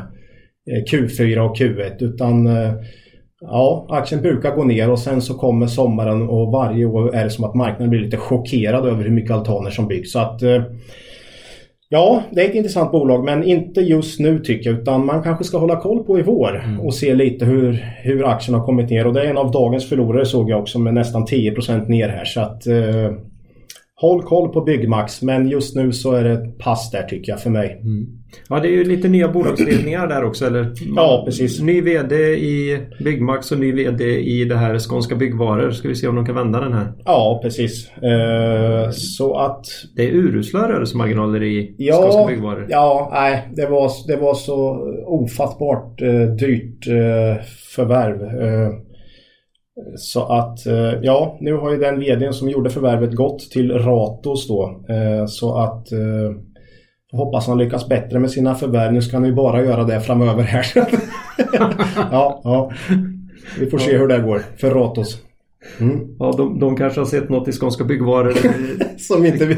[0.71, 2.49] eh, Q4 och Q1 utan
[3.41, 7.29] ja, aktien brukar gå ner och sen så kommer sommaren och varje år är det
[7.29, 10.12] som att marknaden blir lite chockerad över hur mycket altaner som byggs.
[10.12, 10.41] Så att
[11.91, 15.43] Ja, det är ett intressant bolag men inte just nu tycker jag utan man kanske
[15.43, 16.79] ska hålla koll på i vår mm.
[16.79, 19.89] och se lite hur, hur aktien har kommit ner och det är en av dagens
[19.89, 22.63] förlorare såg jag också med nästan 10% ner här så att
[24.01, 27.41] Håll koll på Byggmax men just nu så är det ett pass där tycker jag
[27.41, 27.81] för mig.
[27.83, 28.05] Mm.
[28.49, 30.71] Ja det är ju lite nya bolagsledningar där också eller?
[30.95, 31.62] Ja precis.
[31.62, 35.71] Ny VD i Byggmax och ny VD i det här Skånska Byggvaror.
[35.71, 36.93] Ska vi se om de kan vända den här?
[37.05, 37.91] Ja precis.
[38.03, 39.65] Uh, så att...
[39.95, 42.67] Det är urusla rörelsemarginaler i ja, Skånska Byggvaror.
[42.69, 47.43] Ja, nej det var, det var så ofattbart uh, dyrt uh,
[47.75, 48.21] förvärv.
[49.96, 54.48] Så att eh, ja, nu har ju den vdn som gjorde förvärvet gått till Ratos
[54.48, 54.84] då.
[54.89, 56.32] Eh, så att eh,
[57.12, 58.94] hoppas han lyckas bättre med sina förvärv.
[58.94, 60.65] Nu ska han ju bara göra det framöver här.
[62.12, 62.72] ja, ja.
[63.60, 65.22] Vi får se hur det går för Ratos.
[65.80, 66.15] Mm.
[66.20, 68.34] Ja, de, de kanske har sett något i Skånska Byggvaror.
[68.98, 69.58] som, inte vi,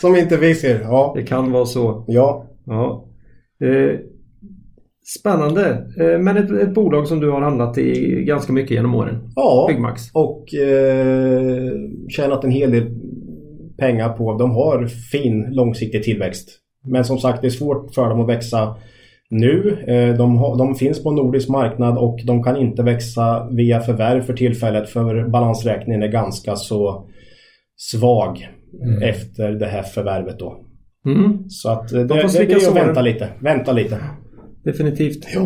[0.00, 0.80] som inte vi ser.
[0.80, 1.12] Ja.
[1.16, 2.04] Det kan vara så.
[2.06, 2.46] Ja.
[2.64, 3.04] Ja.
[3.64, 3.98] Eh,
[5.20, 5.86] spännande.
[6.00, 9.32] Eh, men ett, ett, bolag som du har handlat i ganska mycket genom åren.
[9.36, 10.02] Ja, Byggmax.
[10.12, 11.72] och eh,
[12.08, 12.86] tjänat en hel del
[13.78, 14.38] pengar på.
[14.38, 16.48] De har fin långsiktig tillväxt.
[16.84, 18.76] Men som sagt, det är svårt för dem att växa
[19.30, 19.84] nu.
[19.86, 24.32] Eh, de, de, finns på nordisk marknad och de kan inte växa via förvärv för
[24.32, 27.08] tillfället för balansräkningen är ganska så
[27.76, 28.48] svag
[28.84, 29.02] mm.
[29.02, 30.64] efter det här förvärvet då.
[31.06, 31.48] Mm.
[31.48, 33.28] Så att det, det, det är att vänta lite.
[33.40, 33.98] Vänta lite.
[34.64, 35.26] Definitivt.
[35.34, 35.40] Ja.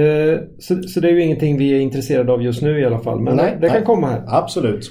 [0.00, 2.98] Eh, så, så, det är ju ingenting vi är intresserade av just nu i alla
[2.98, 3.20] fall.
[3.20, 3.84] Men nej, det kan nej.
[3.84, 4.22] komma här.
[4.26, 4.90] Absolut.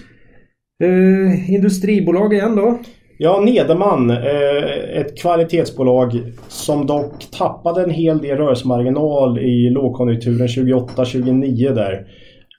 [0.84, 2.80] Eh, industribolag igen då?
[3.18, 4.10] Ja, Nederman.
[4.10, 12.08] Eh, ett kvalitetsbolag som dock tappade en hel del rörelsemarginal i lågkonjunkturen 28-29 där.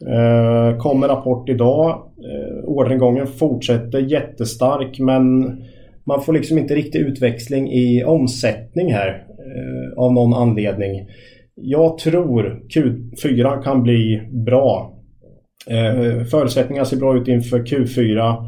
[0.08, 1.88] Eh, kommer rapport idag.
[1.90, 5.56] Eh, orderingången fortsätter jättestark men
[6.04, 11.08] man får liksom inte riktigt utväxling i omsättning här eh, av någon anledning.
[11.54, 14.96] Jag tror Q4 kan bli bra.
[15.70, 18.46] Eh, förutsättningarna ser bra ut inför Q4.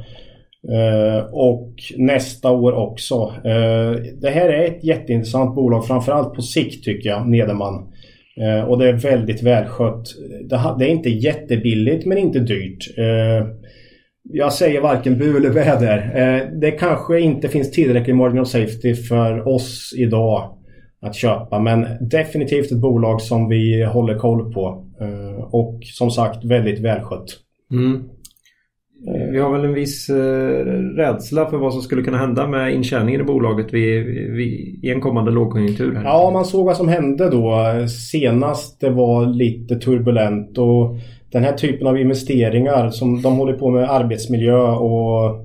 [0.68, 3.32] eh, och nästa år också.
[3.44, 7.92] Eh, det här är ett jätteintressant bolag, framförallt på sikt tycker jag, Nederman.
[8.40, 10.04] Eh, och det är väldigt välskött.
[10.48, 12.98] Det, det, är inte jättebilligt men inte dyrt.
[12.98, 13.46] Eh,
[14.22, 15.98] jag säger varken bu eller väder.
[16.14, 20.58] Eh, det kanske inte finns tillräcklig margin of safety för oss idag
[21.02, 24.84] att köpa men definitivt ett bolag som vi håller koll på.
[25.50, 27.26] och som sagt väldigt välskött.
[27.72, 28.02] Mm.
[29.30, 30.64] Vi har väl en viss eh,
[30.96, 35.00] rädsla för vad som skulle kunna hända med intjäningen i bolaget vid, vid, i en
[35.00, 35.94] kommande lågkonjunktur.
[35.94, 36.04] Här.
[36.04, 40.96] Ja, man såg vad som hände då senast det var lite turbulent och
[41.32, 45.40] den här typen av investeringar som de håller på med arbetsmiljö och eh,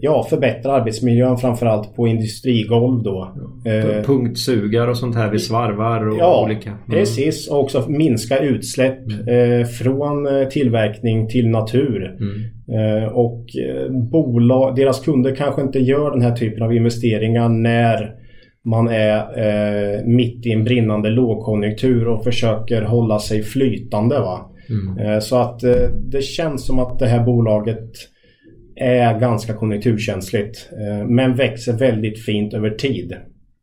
[0.00, 3.34] ja, förbättra arbetsmiljön framförallt på industrigolv då.
[3.64, 6.70] Eh, Punktsugar och sånt här vid svarvar och ja, olika.
[6.70, 6.82] Mm.
[6.90, 7.48] precis.
[7.48, 9.60] Och också minska utsläpp mm.
[9.60, 12.16] eh, från eh, tillverkning till natur.
[12.20, 12.44] Mm.
[12.72, 18.14] Eh, och eh, bolag, deras kunder kanske inte gör den här typen av investeringar när
[18.64, 24.20] man är eh, mitt i en brinnande lågkonjunktur och försöker hålla sig flytande.
[24.20, 24.50] Va?
[24.70, 25.20] Mm.
[25.20, 25.60] så att
[26.10, 27.90] det känns som att det här bolaget
[28.80, 33.16] är ganska konjunkturkänsligt eh, men växer väldigt fint över tid.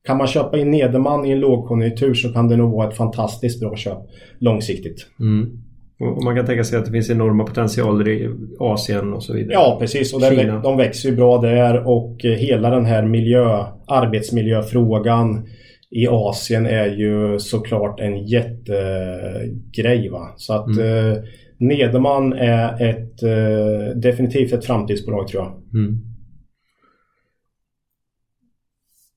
[0.06, 3.60] Kan man köpa in Nederman i en lågkonjunktur så kan det nog vara ett fantastiskt
[3.60, 3.98] bra köp
[4.40, 5.08] långsiktigt.
[5.20, 5.62] Mm.
[6.00, 9.54] Och man kan tänka sig att det finns enorma potentialer i Asien och så vidare.
[9.54, 13.66] Ja precis och det, de växer ju bra där och eh, hela den här miljö,
[13.88, 15.48] arbetsmiljöfrågan
[15.92, 20.10] i Asien är ju såklart en jättegrej.
[20.10, 20.34] Va?
[20.38, 21.24] Så att mm.
[21.60, 25.52] Nederman är ett, eh, definitivt ett framtidsbolag tror jag.
[25.82, 25.98] Mm.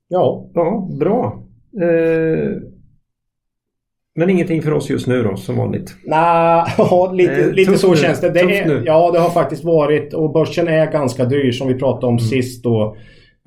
[0.09, 0.51] Ja.
[0.55, 1.43] Ja, bra.
[1.83, 2.63] Eh,
[4.15, 5.97] men ingenting för oss just nu då, som vanligt?
[6.05, 7.97] Nej, nah, lite, eh, lite så nu.
[7.97, 8.31] känns det.
[8.31, 12.07] det är, ja, det har faktiskt varit och börsen är ganska dyr som vi pratade
[12.07, 12.29] om mm.
[12.29, 12.97] sist då.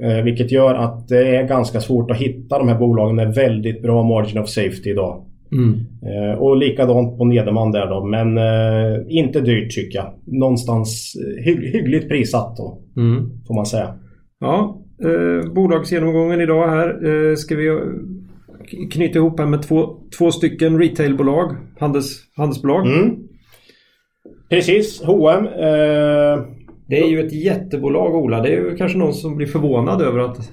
[0.03, 3.81] Eh, vilket gör att det är ganska svårt att hitta de här bolagen med väldigt
[3.81, 5.25] bra margin of safety idag.
[5.51, 5.79] Mm.
[6.01, 8.05] Eh, och likadant på Nederman där då.
[8.05, 10.13] Men eh, inte dyrt tycker jag.
[10.25, 12.81] Någonstans eh, hy hyggligt prissatt då.
[12.97, 13.29] Mm.
[13.47, 13.95] Får man säga.
[14.39, 17.07] Ja, eh, bolagsgenomgången idag här.
[17.07, 17.79] Eh, ska vi
[18.91, 21.55] knyta ihop här med två, två stycken retailbolag.
[21.79, 22.87] Handels, handelsbolag.
[22.87, 23.17] Mm.
[24.49, 26.45] Precis, H&M eh,
[26.87, 28.41] det är ju ett jättebolag Ola.
[28.41, 30.43] Det är ju kanske någon som blir förvånad över att eh,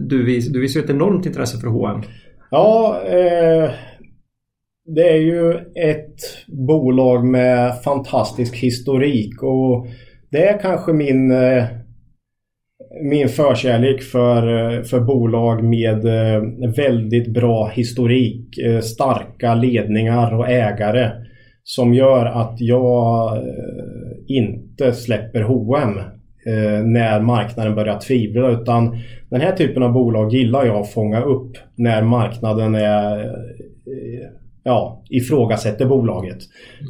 [0.00, 2.02] du, vis, du visar ett enormt intresse för H&M.
[2.50, 3.70] Ja, eh,
[4.86, 9.86] det är ju ett bolag med fantastisk historik och
[10.30, 11.64] det är kanske min, eh,
[13.02, 16.42] min förkärlek för, eh, för bolag med eh,
[16.76, 21.10] väldigt bra historik, starka ledningar och ägare
[21.62, 23.42] som gör att jag
[24.26, 26.00] inte släpper H&M
[26.84, 28.98] när marknaden börjar tvivla utan
[29.30, 33.34] den här typen av bolag gillar jag att fånga upp när marknaden är
[34.64, 36.38] ja, ifrågasätter bolaget.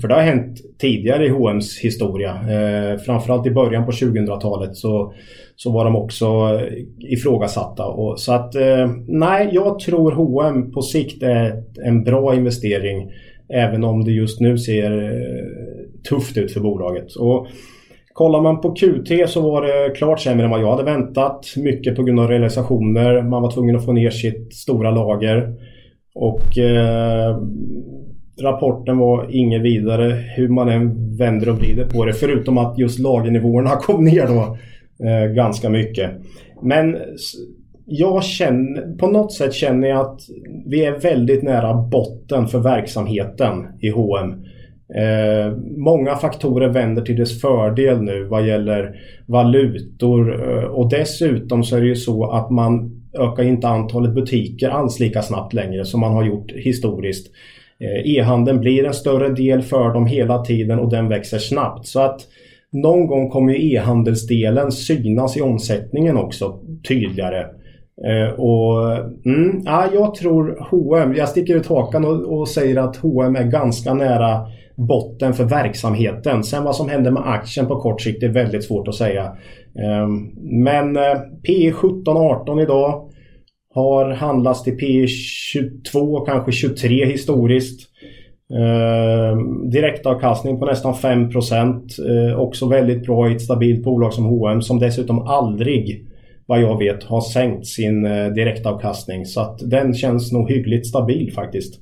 [0.01, 2.31] För det har hänt tidigare i H&M's historia.
[2.31, 5.15] Eh, framförallt i början på 2000-talet så,
[5.57, 7.87] så var de också eh, ifrågasatta.
[7.87, 13.13] Och, så att eh, nej, jag tror H&M på sikt är en bra investering.
[13.49, 17.17] Även om det just nu ser eh, tufft ut för bolaget.
[17.17, 17.47] Och
[18.13, 21.47] Kollar man på QT så var det klart sämre än vad jag hade väntat.
[21.57, 23.23] Mycket på grund av realisationer.
[23.23, 25.55] Man var tvungen att få ner sitt stora lager.
[26.15, 27.39] Och eh,
[28.43, 32.13] rapporten var inget vidare hur man än vänder och vrider på det.
[32.13, 34.57] Förutom att just lagernivåerna kom ner då
[35.07, 36.11] eh, ganska mycket.
[36.63, 36.97] Men
[37.87, 40.21] jag känner, på något sätt känner jag att
[40.67, 44.45] vi är väldigt nära botten för verksamheten i H&M.
[44.97, 48.97] Eh, många faktorer vänder till dess fördel nu vad gäller
[49.27, 54.69] valutor eh, och dessutom så är det ju så att man ökar inte antalet butiker
[54.69, 57.27] alls lika snabbt längre som man har gjort historiskt.
[57.79, 61.87] Eh, e-handeln blir en större del för dem hela tiden och den växer snabbt.
[61.87, 62.21] Så att
[62.73, 67.47] någon gång kommer e-handelsdelen synas i omsättningen också tydligare.
[68.07, 68.93] Eh, och
[69.25, 73.45] mm, ja, Jag tror H&M, jag sticker ut hakan och, och säger att H&M är
[73.45, 76.45] ganska nära botten för verksamheten.
[76.45, 79.37] Sen vad som händer med aktien på kort sikt är väldigt svårt att säga.
[79.79, 80.31] Ehm,
[80.65, 83.11] men eh, P 17-18 idag
[83.75, 87.91] har handlats till P 22 kanske 23 historiskt.
[88.53, 89.39] Eh,
[89.73, 94.79] direktavkastning på nästan 5% eh, Också väldigt bra i ett stabilt bolag som H&M som
[94.79, 96.07] dessutom aldrig
[96.47, 99.27] vad jag vet har sänkt sin eh, direktavkastning.
[99.27, 101.81] Så att den känns nog hyggligt stabil faktiskt.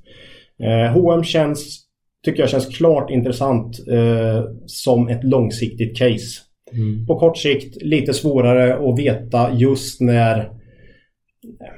[0.62, 1.80] Eh, H&M känns,
[2.24, 6.40] tycker jag känns klart intressant eh, som ett långsiktigt case.
[6.72, 7.06] Mm.
[7.06, 10.50] På kort sikt lite svårare att veta just när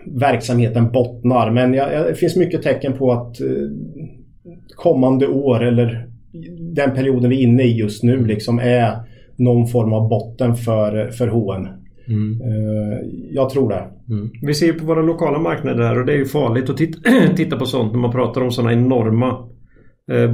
[0.06, 1.50] verksamheten bottnar.
[1.50, 3.46] Men jag, jag, det finns mycket tecken på att eh,
[4.76, 6.08] kommande år eller
[6.74, 8.96] den perioden vi är inne i just nu liksom är
[9.36, 11.66] någon form av botten för, för H&M.
[12.08, 12.40] Mm.
[12.40, 12.98] Uh,
[13.30, 13.84] jag tror det.
[14.08, 14.30] Mm.
[14.42, 16.98] Vi ser ju på våra lokala marknader här och det är ju farligt att titta,
[17.36, 19.44] titta på sånt när man pratar om sådana enorma eh,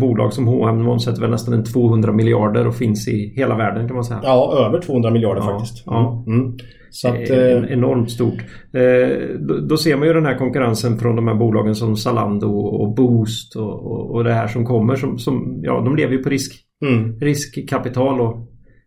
[0.00, 4.04] bolag som H&M omsätter väl nästan 200 miljarder och finns i hela världen kan man
[4.04, 4.20] säga.
[4.22, 5.83] Ja, över 200 miljarder ja, faktiskt.
[5.87, 6.24] Ja.
[6.26, 6.40] Mm.
[6.40, 6.56] mm.
[6.90, 8.44] Så att, eh, enormt stort.
[8.72, 12.48] Eh, då, då, ser man ju den här konkurrensen från de här bolagen som Zalando
[12.59, 14.96] och Boost och, och, och det här som kommer.
[14.96, 16.52] Som, som, ja, de lever ju på risk,
[16.87, 17.20] mm.
[17.20, 18.37] riskkapital och,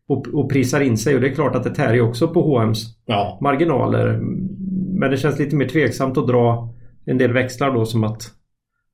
[0.07, 1.15] och, och, prisar in sig.
[1.15, 3.39] Och det är klart att det tär ju också på H&M's ja.
[3.41, 4.19] marginaler.
[4.99, 6.73] Men det känns lite mer tveksamt att dra
[7.05, 8.21] en del växlar då som att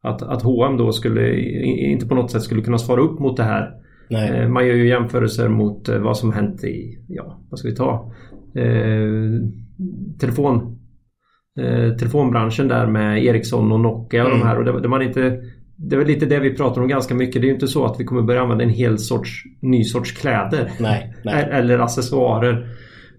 [0.03, 3.43] att, att H&M då skulle inte på något sätt skulle kunna svara upp mot det
[3.43, 3.71] här.
[4.09, 4.29] Nej.
[4.29, 8.13] Eh, man gör ju jämförelser mot vad som hänt i, ja vad ska vi ta?
[8.55, 9.41] Eh,
[10.19, 10.79] telefon,
[11.59, 14.39] eh, telefonbranschen där med Ericsson och Nokia och mm.
[14.39, 14.57] de här.
[14.57, 15.41] Och det, det, man inte,
[15.75, 17.41] det är väl lite det vi pratar om ganska mycket.
[17.41, 20.12] Det är ju inte så att vi kommer börja använda en hel sorts ny sorts
[20.12, 20.71] kläder.
[20.79, 21.49] Nej, nej.
[21.51, 22.67] Eller accessoarer.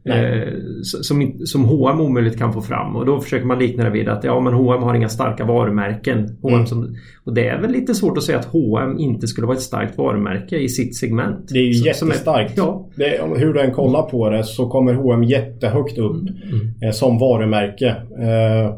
[0.04, 0.48] Eh,
[0.82, 4.24] som, som H&M omöjligt kan få fram och då försöker man likna det vid att
[4.24, 6.38] ja men H&M har inga starka varumärken.
[6.42, 6.66] H&M mm.
[6.66, 9.62] som, och det är väl lite svårt att säga att H&M inte skulle vara ett
[9.62, 11.48] starkt varumärke i sitt segment.
[11.48, 12.58] Det är ju jättestarkt.
[12.58, 12.88] Är, ja.
[12.96, 16.34] Det, hur du än kollar på det så kommer H&M jättehögt upp mm.
[16.48, 16.82] Mm.
[16.82, 17.88] Eh, som varumärke.
[18.18, 18.74] Eh,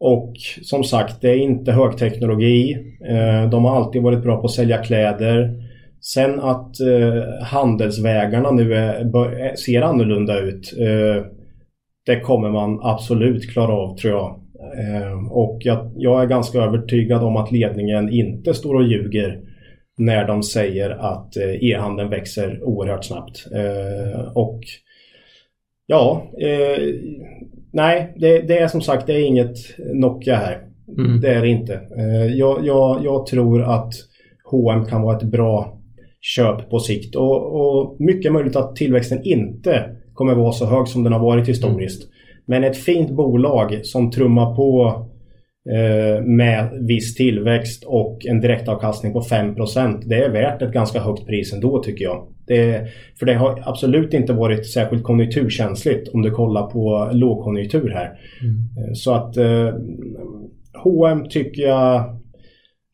[0.00, 2.76] och som sagt, det är inte högteknologi.
[3.08, 5.67] Eh, de har alltid varit bra på att sälja kläder.
[6.00, 10.74] Sen att eh, handelsvägarna nu är, ser annorlunda ut.
[10.80, 11.24] Eh,
[12.06, 14.40] det kommer man absolut klara av tror jag.
[14.78, 19.40] Eh, och jag, jag, är ganska övertygad om att ledningen inte står och ljuger
[19.98, 23.46] när de säger att eh, e-handeln växer oerhört snabbt.
[23.54, 24.60] Eh, och
[25.86, 26.94] ja, eh,
[27.72, 29.56] nej, det, det, är som sagt det är inget
[29.94, 30.62] Nokia här.
[30.98, 31.20] Mm.
[31.20, 31.80] Det är det inte.
[32.34, 33.92] Jag, jag, jag tror att
[34.44, 35.77] H&M kan vara ett bra
[36.20, 37.16] köp på sikt.
[37.16, 41.48] Och, och mycket möjligt att tillväxten inte kommer vara så hög som den har varit
[41.48, 42.02] historiskt.
[42.02, 42.14] Mm.
[42.46, 44.86] Men ett fint bolag som trummar på
[45.70, 51.26] eh, med viss tillväxt och en direktavkastning på 5% Det är värt ett ganska högt
[51.26, 52.26] pris ändå tycker jag.
[52.46, 58.18] Det, för det har absolut inte varit särskilt konjunkturkänsligt om du kollar på lågkonjunktur här.
[58.42, 58.94] Mm.
[58.94, 59.74] Så att eh,
[60.82, 62.17] H&M tycker jag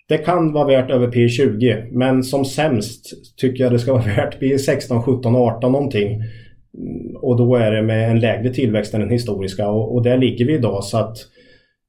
[0.09, 4.41] det kan vara värt över P20 men som sämst tycker jag det ska vara värt
[4.41, 6.09] P16, 17, 18 någonting.
[6.15, 10.19] Mm, och då är det med en lägre tillväxt än den historiska och, och där
[10.19, 11.17] ligger vi idag så att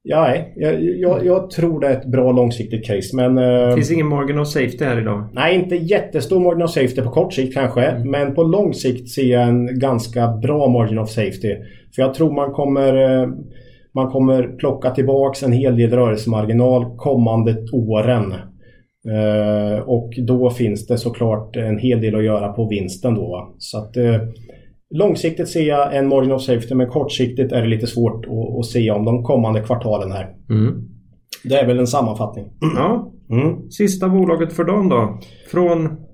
[0.08, 3.34] Ja, jag, jag, jag, tror det är ett bra långsiktigt case men...
[3.34, 5.28] Det eh, finns ingen margin of safety här idag?
[5.32, 7.82] Nej, inte jättestor margin of safety på kort sikt kanske.
[7.82, 8.10] Mm.
[8.10, 11.54] Men på lång sikt ser jag en ganska bra margin of safety.
[11.94, 13.28] För jag tror man kommer eh,
[13.96, 18.32] man kommer plocka tillbaks en hel del rörelsemarginal kommande åren.
[19.08, 23.54] Eh, och då finns det såklart en hel del att göra på vinsten då.
[23.58, 24.16] Så att, eh,
[24.94, 28.66] långsiktigt ser jag en margin of safety men kortsiktigt är det lite svårt att, att
[28.66, 30.34] se om de kommande kvartalen här.
[30.50, 30.88] Mm.
[31.44, 32.44] Det är väl en sammanfattning.
[32.60, 33.12] Ja.
[33.30, 33.70] Mm.
[33.70, 35.18] Sista bolaget för dagen då?
[35.50, 36.05] Från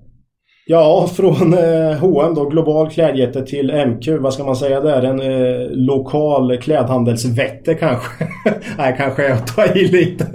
[0.65, 4.07] Ja, från eh, H&M då, global klädjätte till MQ.
[4.07, 5.01] Vad ska man säga där?
[5.01, 8.27] En eh, lokal klädhandelsvätte kanske.
[8.77, 10.25] Nej, kanske jag tar i lite.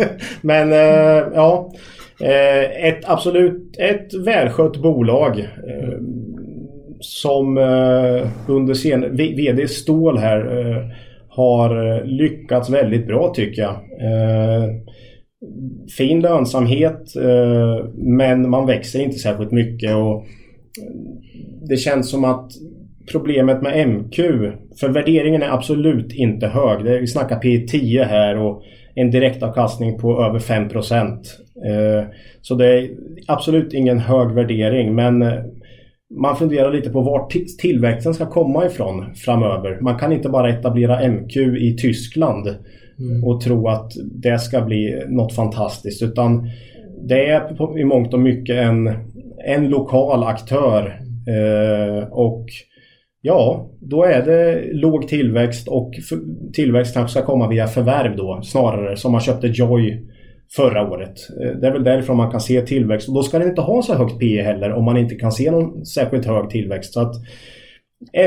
[0.40, 1.72] Men eh, ja,
[2.20, 5.38] eh, ett absolut ett välskött bolag.
[5.38, 5.98] Eh,
[7.00, 10.84] som eh, under sen VD Stål här eh,
[11.28, 13.74] har eh, lyckats väldigt bra tycker jag.
[14.00, 14.68] Eh,
[15.96, 20.24] Fin lönsamhet eh, men man växer inte särskilt mycket och eh,
[21.68, 22.52] det känns som att
[23.12, 24.16] problemet med MQ,
[24.80, 27.00] för värderingen är absolut inte hög.
[27.00, 28.62] Vi snackar P10 här och
[28.94, 30.70] en direktavkastning på över 5 eh,
[32.40, 32.90] Så det är
[33.26, 35.24] absolut ingen hög värdering men
[36.20, 37.28] man funderar lite på var
[37.58, 39.80] tillväxten ska komma ifrån framöver.
[39.80, 42.48] Man kan inte bara etablera MQ i Tyskland
[43.00, 43.24] mm.
[43.24, 46.48] och tro att det ska bli något fantastiskt utan
[47.08, 48.90] det är i mångt och mycket en,
[49.46, 52.46] en lokal aktör eh, och
[53.20, 55.92] ja, då är det låg tillväxt och
[56.52, 60.02] tillväxt kanske ska komma via förvärv då snarare som man köpte Joy
[60.56, 61.14] förra året.
[61.42, 63.82] Eh, det är väl därifrån man kan se tillväxt och då ska den inte ha
[63.82, 66.92] så högt PE heller om man inte kan se någon särskilt hög tillväxt.
[66.92, 67.14] Så att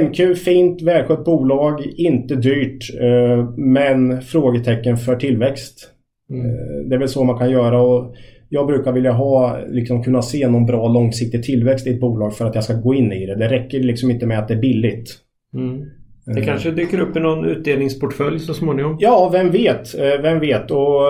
[0.01, 5.89] MQ, fint, välskött bolag, inte dyrt eh, men frågetecken för tillväxt.
[6.29, 6.45] Mm.
[6.45, 8.15] Eh, det är väl så man kan göra och
[8.49, 12.45] jag brukar vilja ha, liksom kunna se någon bra långsiktig tillväxt i ett bolag för
[12.45, 13.35] att jag ska gå in i det.
[13.35, 15.15] Det räcker liksom inte med att det är billigt.
[15.53, 15.85] Mm.
[16.25, 18.97] Det kanske dyker upp i någon utdelningsportfölj så småningom?
[18.99, 19.95] Ja, vem vet?
[20.21, 20.71] Vem vet?
[20.71, 21.01] Och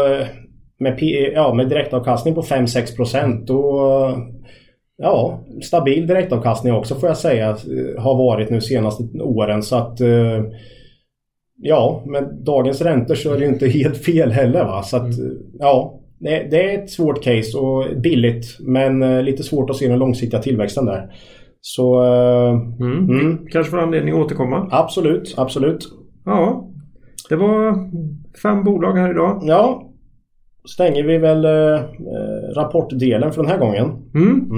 [0.80, 1.00] med,
[1.34, 3.82] ja, med direktavkastning på 5-6 procent då
[5.02, 10.02] Ja, stabil direktavkastning också får jag säga eh, har varit nu senaste åren så att
[10.02, 10.44] eh,
[11.64, 15.18] Ja, med dagens räntor så är det ju inte helt fel heller va så att
[15.18, 15.38] mm.
[15.60, 20.00] ja det, är ett svårt case och billigt men eh, lite svårt att se den
[20.00, 21.14] långsiktiga tillväxten där.
[21.62, 22.02] Så...
[22.02, 23.10] Mm.
[23.10, 23.48] Mm.
[23.52, 24.68] Kanske får anledning att återkomma.
[24.72, 25.88] Absolut, absolut.
[26.26, 26.72] Ja,
[27.30, 27.90] det var
[28.44, 29.42] fem bolag här idag.
[29.44, 29.92] Ja,
[30.66, 31.82] stänger vi väl eh,
[32.56, 33.90] rapportdelen för den här gången.
[34.16, 34.52] Mm.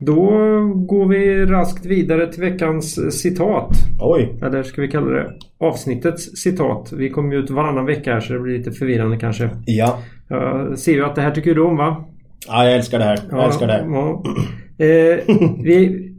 [0.00, 0.30] Då
[0.74, 3.70] går vi raskt vidare till veckans citat.
[4.00, 4.38] Oj!
[4.42, 6.92] Eller ska vi kalla det avsnittets citat.
[6.92, 9.50] Vi kommer ju ut varannan vecka här så det blir lite förvirrande kanske.
[9.66, 9.98] Ja.
[10.28, 12.04] Jag ser ju att det här tycker du om va?
[12.48, 13.18] Ja, jag älskar det här.
[13.30, 13.84] Jag ja, älskar det.
[13.86, 14.24] Ja.
[14.80, 15.18] Eh,
[15.62, 16.10] vi,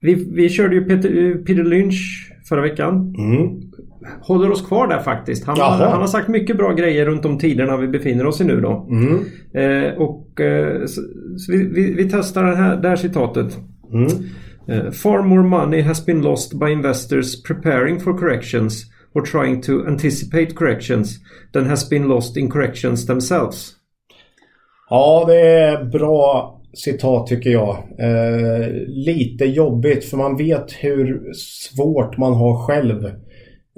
[0.00, 3.14] vi, vi körde ju Peter, Peter Lynch förra veckan.
[3.18, 3.71] Mm
[4.20, 5.46] håller oss kvar där faktiskt.
[5.46, 8.44] Han, har, han har sagt mycket bra grejer runt de tiderna vi befinner oss i
[8.44, 8.88] nu då.
[8.90, 9.24] Mm.
[9.54, 11.00] Eh, och eh, så,
[11.38, 13.58] så vi, vi, vi, testar det här, det här citatet.
[13.92, 14.08] Mm.
[14.68, 18.84] Eh, Far more money has been lost by investors preparing for corrections
[19.14, 21.18] or trying to anticipate corrections
[21.52, 23.72] than has been lost in corrections themselves.
[24.90, 27.76] Ja, det är bra citat tycker jag.
[27.98, 33.10] Eh, lite jobbigt för man vet hur svårt man har själv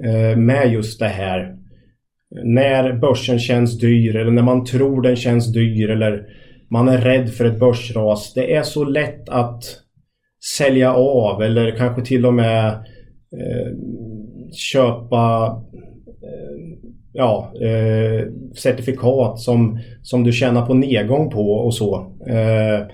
[0.03, 1.55] Eh, med just det här.
[2.43, 6.25] När börsen känns dyr eller när man tror den känns dyr eller
[6.69, 8.33] man är rädd för ett börsras.
[8.33, 9.63] Det är så lätt att
[10.57, 12.67] sälja av eller kanske till och med
[13.31, 13.71] eh,
[14.53, 15.45] köpa
[16.07, 16.77] eh,
[17.13, 21.95] ja, eh, certifikat som, som du tjänar på nedgång på och så.
[22.27, 22.87] Eh,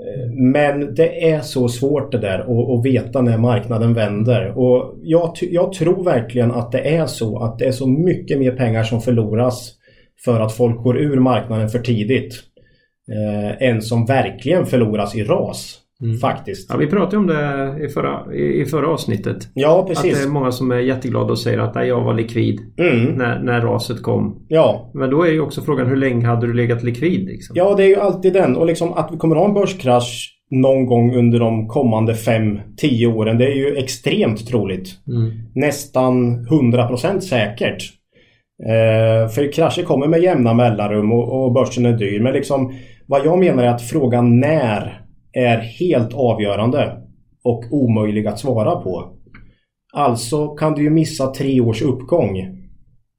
[0.00, 2.38] Eh, men det är så svårt det där
[2.78, 4.58] att, veta när marknaden vänder.
[4.58, 8.52] Och jag, jag, tror verkligen att det är så att det är så mycket mer
[8.52, 9.72] pengar som förloras
[10.24, 12.34] för att folk går ur marknaden för tidigt.
[13.12, 15.79] Eh, än som verkligen förloras i ras.
[16.02, 16.16] Mm.
[16.16, 16.70] Faktiskt.
[16.70, 19.48] Ja, vi pratade om det i förra, i, förra avsnittet.
[19.54, 20.12] Ja, precis.
[20.12, 23.04] Att det är många som är jätteglada och säger att jag var likvid mm.
[23.04, 24.46] när, när raset kom.
[24.48, 24.90] Ja.
[24.94, 27.26] Men då är ju också frågan hur länge hade du legat likvid?
[27.26, 27.56] Liksom?
[27.56, 28.56] Ja, det är ju alltid den.
[28.56, 33.38] Och liksom att vi kommer ha en börskrasch någon gång under de kommande 5-10 åren.
[33.38, 34.88] Det är ju extremt troligt.
[35.08, 35.30] Mm.
[35.54, 37.82] Nästan 100% säkert.
[38.66, 42.20] Eh, för krascher kommer med jämna mellanrum och, och börsen är dyr.
[42.20, 42.74] Men liksom
[43.06, 44.99] vad jag menar är att frågan när
[45.32, 46.96] är helt avgörande
[47.44, 49.12] och omöjlig att svara på.
[49.92, 52.38] Alltså kan du ju missa tre års uppgång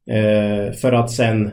[0.09, 1.51] eh, för att sen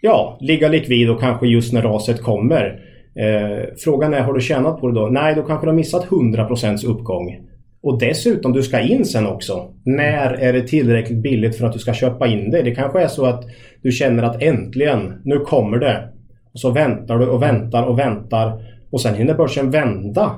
[0.00, 2.80] ja, ligga likvid och kanske just när raset kommer.
[3.14, 5.06] Eh, frågan är, har du tjänat på det då?
[5.06, 7.38] Nej, då kanske du har missat 100% uppgång.
[7.82, 9.74] Och dessutom, du ska in sen också.
[9.84, 12.62] När är det tillräckligt billigt för att du ska köpa in det?
[12.62, 13.44] Det kanske är så att
[13.82, 16.08] du känner att äntligen, nu kommer det.
[16.52, 18.62] Och så väntar du och väntar och väntar.
[18.92, 20.34] Och sen hinner börsen vända.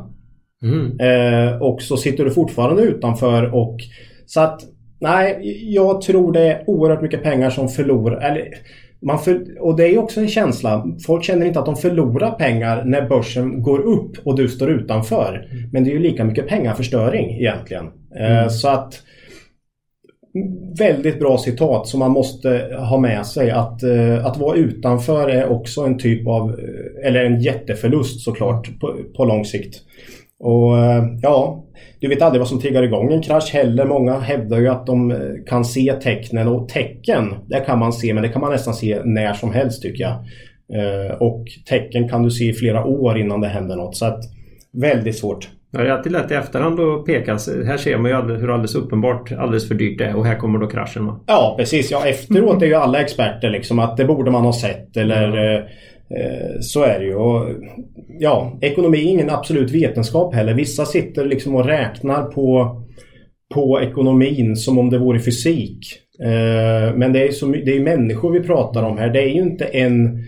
[0.63, 1.01] Mm.
[1.01, 3.77] Eh, och så sitter du fortfarande utanför och
[4.27, 4.61] så att
[5.01, 5.39] nej,
[5.75, 8.21] jag tror det är oerhört mycket pengar som förlorar.
[8.21, 8.49] Eller,
[9.03, 10.85] man för, och det är också en känsla.
[11.07, 15.49] Folk känner inte att de förlorar pengar när börsen går upp och du står utanför.
[15.51, 15.71] Mm.
[15.73, 17.85] Men det är ju lika mycket pengaförstöring egentligen.
[18.17, 18.51] Eh, mm.
[18.51, 19.03] så att
[20.79, 23.51] väldigt bra citat som man måste ha med sig.
[23.51, 28.81] Att, eh, att vara utanför är också en typ av, eh, eller en jätteförlust såklart
[28.81, 29.81] på, på lång sikt.
[30.41, 31.65] Och eh, ja,
[32.01, 33.87] du vet aldrig vad som triggar igång en krasch heller.
[33.87, 35.15] Många hävdar ju att de
[35.47, 39.01] kan se tecknen och tecken, det kan man se men det kan man nästan se
[39.05, 40.15] när som helst tycker jag.
[41.21, 43.97] Och tecken kan du se i flera år innan det händer något.
[43.97, 44.21] Så att
[44.73, 45.49] väldigt svårt.
[45.75, 47.33] Ja, det är alltid lätt i efterhand att peka.
[47.67, 50.59] Här ser man ju hur alldeles uppenbart alldeles för dyrt det är och här kommer
[50.59, 51.07] då kraschen.
[51.07, 51.21] Va?
[51.27, 51.91] Ja precis.
[51.91, 55.65] Ja, efteråt är ju alla experter liksom att det borde man ha sett eller mm.
[56.17, 57.15] eh, så är det ju.
[57.15, 57.49] Och,
[58.19, 60.55] ja, ekonomi är ingen absolut vetenskap heller.
[60.55, 62.77] Vissa sitter liksom och räknar på,
[63.55, 65.79] på ekonomin som om det vore fysik.
[66.23, 69.09] Eh, men det är, är människor vi pratar om här.
[69.09, 70.25] Det är ju inte en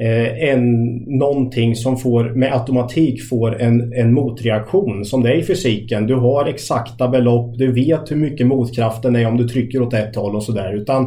[0.00, 5.44] eh, en, någonting som får, med automatik får en, en motreaktion som det är i
[5.44, 6.06] fysiken.
[6.06, 10.16] Du har exakta belopp, du vet hur mycket motkraften är om du trycker åt ett
[10.16, 10.74] håll och sådär.
[10.74, 11.04] Utan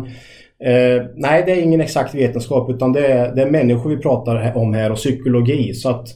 [0.64, 4.58] eh, nej, det är ingen exakt vetenskap utan det är, det är människor vi pratar
[4.58, 5.74] om här och psykologi.
[5.74, 6.08] Så att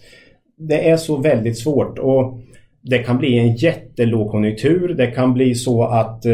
[0.57, 1.99] det är så väldigt svårt.
[1.99, 2.39] Och
[2.85, 4.93] det kan bli en jättelågkonjunktur.
[4.93, 6.33] Det kan bli så att eh,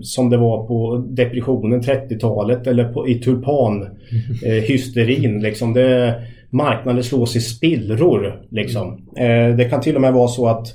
[0.00, 5.36] som det var på depressionen 30-talet eller på, i tulpanhysterin.
[5.40, 5.74] Eh, liksom
[6.50, 8.42] marknaden slås i spillror.
[8.50, 9.08] Liksom.
[9.16, 10.66] Eh, det kan till och med vara så att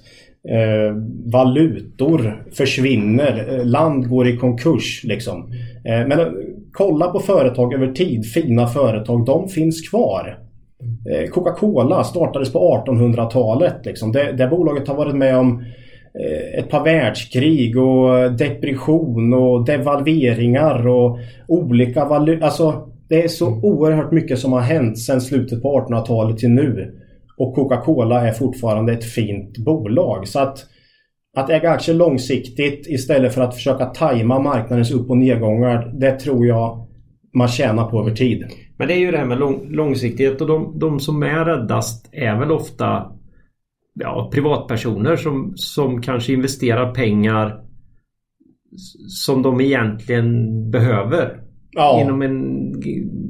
[0.50, 0.96] eh,
[1.26, 3.46] valutor försvinner.
[3.50, 5.02] Eh, land går i konkurs.
[5.04, 5.52] Liksom.
[5.86, 6.20] Eh, men
[6.72, 8.26] kolla på företag över tid.
[8.26, 9.26] Fina företag.
[9.26, 10.45] De finns kvar.
[10.84, 13.86] Eh, Coca-Cola startades på 1800-talet.
[13.86, 14.12] Liksom.
[14.12, 15.64] Det, det bolaget har varit med om
[16.20, 22.46] eh, ett par världskrig och depression och devalveringar och olika valutor.
[22.46, 26.96] Alltså, det är så oerhört mycket som har hänt sedan slutet på 1800-talet till nu.
[27.38, 30.28] Och Coca-Cola är fortfarande ett fint bolag.
[30.28, 30.66] Så att,
[31.38, 35.92] att äga aktier långsiktigt istället för att försöka tajma marknadens upp och nedgångar.
[36.00, 36.88] Det tror jag
[37.34, 38.46] man tjänar på över tid.
[38.78, 42.10] Men det är ju det här med lång, långsiktighet och de, de som är räddast
[42.12, 43.12] är väl ofta
[43.94, 47.62] ja, privatpersoner som, som kanske investerar pengar
[49.08, 51.42] som de egentligen behöver.
[51.72, 52.02] Ja.
[52.02, 52.74] Inom, en,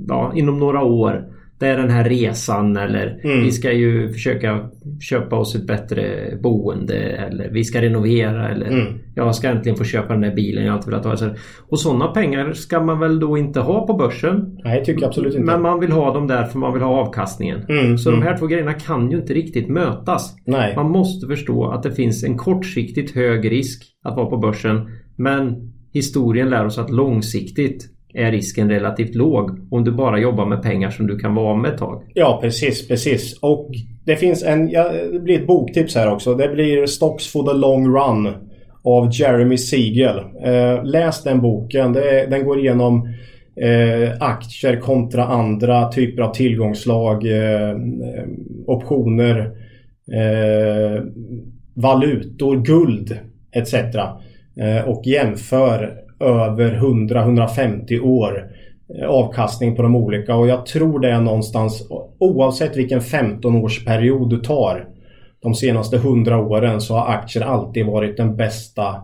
[0.08, 3.44] ja, inom några år det är den här resan eller mm.
[3.44, 4.70] vi ska ju försöka
[5.02, 8.94] köpa oss ett bättre boende eller vi ska renovera eller mm.
[9.16, 11.30] jag ska äntligen få köpa den där bilen jag alltid velat ha.
[11.70, 14.60] Och sådana pengar ska man väl då inte ha på börsen?
[14.64, 15.46] Nej, tycker jag absolut inte.
[15.46, 17.66] Men man vill ha dem där för man vill ha avkastningen.
[17.70, 17.98] Mm.
[17.98, 18.28] Så de mm.
[18.28, 20.36] här två grejerna kan ju inte riktigt mötas.
[20.46, 20.76] Nej.
[20.76, 24.88] Man måste förstå att det finns en kortsiktigt hög risk att vara på börsen
[25.18, 30.62] men historien lär oss att långsiktigt är risken relativt låg om du bara jobbar med
[30.62, 32.04] pengar som du kan vara av med ett tag.
[32.14, 33.40] Ja precis, precis.
[33.42, 33.72] Och
[34.06, 36.36] det finns en, ja, det blir ett boktips här också.
[36.36, 38.34] Det blir Stocks for the long run
[38.84, 40.18] av Jeremy Siegel.
[40.44, 41.94] Eh, läs den boken.
[41.94, 43.08] Det, den går igenom
[43.62, 47.76] eh, aktier kontra andra typer av tillgångslag, eh,
[48.66, 49.40] optioner,
[50.14, 51.04] eh,
[51.74, 53.20] valutor, guld
[53.52, 53.74] etc.
[53.74, 58.48] Eh, och jämför över 100-150 år
[59.00, 61.88] eh, avkastning på de olika och jag tror det är någonstans
[62.20, 64.88] oavsett vilken 15-årsperiod du tar
[65.42, 68.96] de senaste 100 åren så har aktier alltid varit den bästa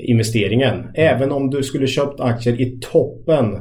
[0.00, 0.86] investeringen.
[0.94, 3.58] Även om du skulle köpt aktier i toppen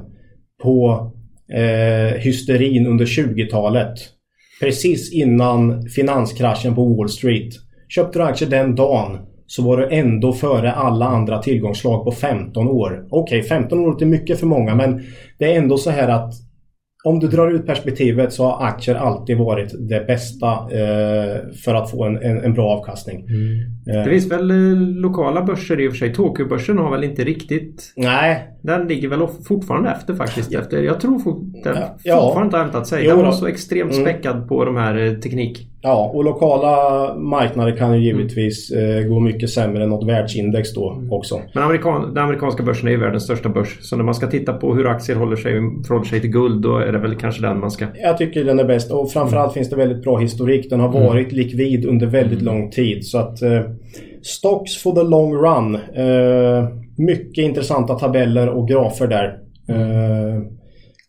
[0.63, 1.11] på
[1.53, 3.93] eh, hysterin under 20-talet.
[4.61, 7.53] Precis innan finanskraschen på Wall Street.
[7.89, 9.17] Köpte du aktier den dagen
[9.51, 13.07] så var du ändå före alla andra tillgångslag på 15 år.
[13.09, 15.01] Okej, okay, 15 år är mycket för många men
[15.37, 16.33] det är ändå så här att
[17.03, 21.91] om du drar ut perspektivet så har aktier alltid varit det bästa eh, för att
[21.91, 23.25] få en, en, en bra avkastning.
[23.25, 23.97] Mm.
[23.97, 24.03] Eh.
[24.03, 26.13] Det finns väl eh, lokala börser i och för sig.
[26.13, 27.93] Tokyobörsen har väl inte riktigt...
[27.95, 28.47] Nej.
[28.63, 30.53] Den ligger väl fortfarande efter faktiskt.
[30.53, 31.19] Efter, jag tror
[31.63, 32.21] den ja.
[32.21, 33.07] fortfarande inte har hämtat sig.
[33.07, 34.03] Den var så extremt mm.
[34.03, 39.09] späckad på de här eh, teknik Ja, och lokala marknader kan ju givetvis mm.
[39.09, 41.11] gå mycket sämre än något världsindex då mm.
[41.11, 41.41] också.
[41.53, 43.77] Men amerikan, den amerikanska börsen är ju världens största börs.
[43.81, 45.51] Så när man ska titta på hur aktier håller sig,
[45.87, 47.85] förhåller sig till guld då är det väl kanske den man ska...
[48.03, 49.53] Jag tycker den är bäst och framförallt mm.
[49.53, 50.69] finns det väldigt bra historik.
[50.69, 51.03] Den har mm.
[51.03, 52.55] varit likvid under väldigt mm.
[52.55, 53.05] lång tid.
[53.05, 53.61] Så att eh,
[54.21, 55.75] Stocks for the long run.
[55.75, 59.37] Eh, mycket intressanta tabeller och grafer där.
[59.69, 60.41] Eh,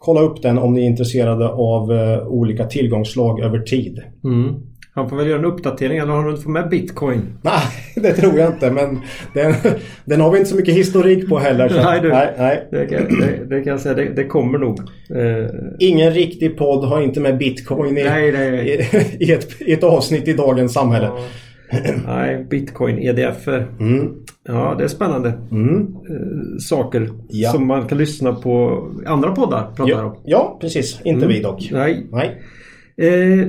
[0.03, 4.03] kolla upp den om ni är intresserade av eh, olika tillgångslag över tid.
[4.25, 4.55] Mm.
[4.95, 7.21] Han får väl göra en uppdatering eller har du inte fått med bitcoin?
[7.43, 7.63] Nej,
[8.03, 9.01] det tror jag inte men
[9.35, 9.55] den,
[10.05, 11.69] den har vi inte så mycket historik på heller.
[11.69, 11.83] Så.
[11.83, 12.69] nej, du, nej, nej.
[12.71, 14.81] Det, kan, det, det kan jag säga, det, det kommer nog.
[15.15, 15.51] Eh.
[15.79, 18.69] Ingen riktig podd har inte med bitcoin i, nej, nej.
[18.69, 21.07] i, i, ett, i ett avsnitt i dagens samhälle.
[21.07, 21.23] Ja.
[22.07, 23.49] Nej, bitcoin, EDF.
[23.49, 24.15] Mm.
[24.45, 25.81] Ja, det är spännande mm.
[25.81, 27.51] Eh, saker ja.
[27.51, 30.17] som man kan lyssna på andra poddar pratar ja, om.
[30.25, 31.01] Ja, precis.
[31.05, 31.29] Inte mm.
[31.29, 31.69] vi dock.
[31.73, 32.07] Nej.
[32.11, 32.43] Nej.
[32.97, 33.47] Eh,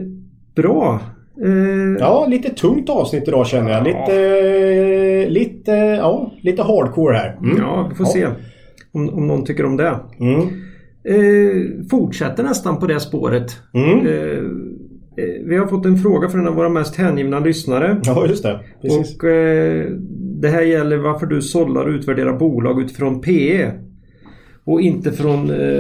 [0.56, 1.00] bra.
[1.46, 3.84] Eh, Ja, lite tungt avsnitt idag känner jag.
[3.84, 7.38] Lite, lite, ja, lite hardcore här.
[7.44, 7.58] Mm.
[7.58, 8.28] Ja, vi får se
[8.92, 10.00] om, om någon tycker om det.
[10.20, 10.40] Mm.
[11.06, 13.52] Eh, fortsätter nästan på det spåret.
[15.18, 18.02] Eh, vi har fått en fråga från en av våra mest hängivna lyssnare.
[18.04, 18.60] Ja, just det.
[18.82, 19.18] Precis.
[19.18, 19.90] Och eh,
[20.42, 23.72] Det här gäller varför du sållar och utvärderar bolag utifrån PE.
[24.64, 25.80] Och inte från eh,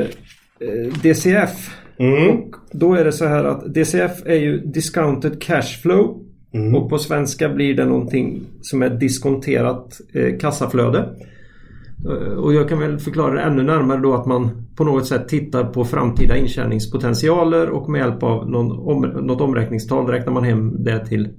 [0.60, 1.70] eh, DCF.
[2.00, 2.30] Mm.
[2.30, 6.20] Och då är det så här att DCF är ju Discounted Cash Flow.
[6.54, 6.76] Mm.
[6.76, 11.10] Och på svenska blir det någonting som är diskonterat eh, kassaflöde.
[12.10, 15.28] Eh, Och jag kan väl förklara det ännu närmare då att man på något sätt
[15.28, 20.84] tittar på framtida intjäningspotentialer och med hjälp av någon om, något omräkningstal räknar man hem
[20.84, 21.30] det till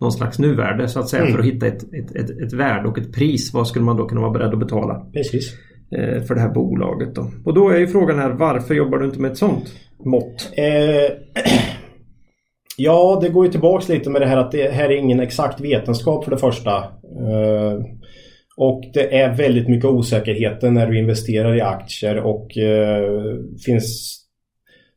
[0.00, 1.32] någon slags nuvärde så att säga Mm.
[1.32, 3.54] för att hitta ett, ett, ett, ett värde och ett pris.
[3.54, 5.52] Vad skulle man då kunna vara beredd att betala Precis.
[5.98, 7.30] eh, för det här bolaget då?
[7.44, 9.64] Och då är ju frågan här varför jobbar du inte med ett sånt
[10.04, 10.50] mått?
[10.56, 11.16] Eh,
[12.76, 15.60] ja, det går ju tillbaks lite med det här att det här är ingen exakt
[15.60, 16.76] vetenskap för det första.
[16.76, 17.80] Eh,
[18.56, 23.04] och det är väldigt mycket osäkerheter när du investerar i aktier och eh,
[23.66, 24.18] finns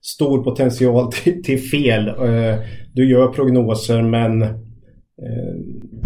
[0.01, 2.07] stor potential till, till fel.
[2.07, 2.59] Eh,
[2.93, 4.49] du gör prognoser men eh,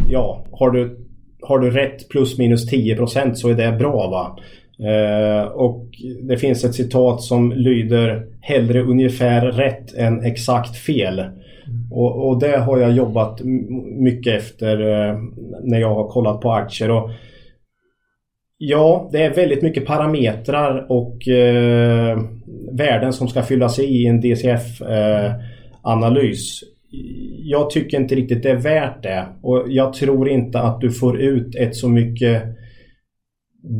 [0.10, 0.97] ja, har du,
[1.41, 4.39] har du rätt plus minus 10% så är det bra va.
[4.88, 5.86] Eh, och
[6.22, 11.24] det finns ett citat som lyder Hellre ungefär rätt än exakt fel.
[11.91, 13.41] Och, och det har jag jobbat
[14.00, 15.18] mycket efter eh,
[15.64, 16.91] när jag har kollat på aktier.
[16.91, 17.10] Och
[18.62, 22.20] ja, det är väldigt mycket parametrar och eh,
[22.72, 26.64] värden som ska fyllas i i en DCF-analys.
[26.64, 26.70] Eh,
[27.43, 29.26] jag tycker inte riktigt det är värt det.
[29.41, 32.43] Och jag tror inte att du får ut ett så mycket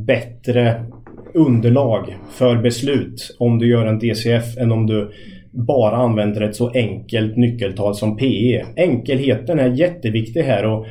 [0.08, 0.86] bättre
[1.34, 5.12] underlag för beslut om du gör en DCF än om du
[5.52, 8.66] bara använder ett så enkelt nyckeltal som PE.
[8.76, 10.86] Enkelheten är jätteviktig här och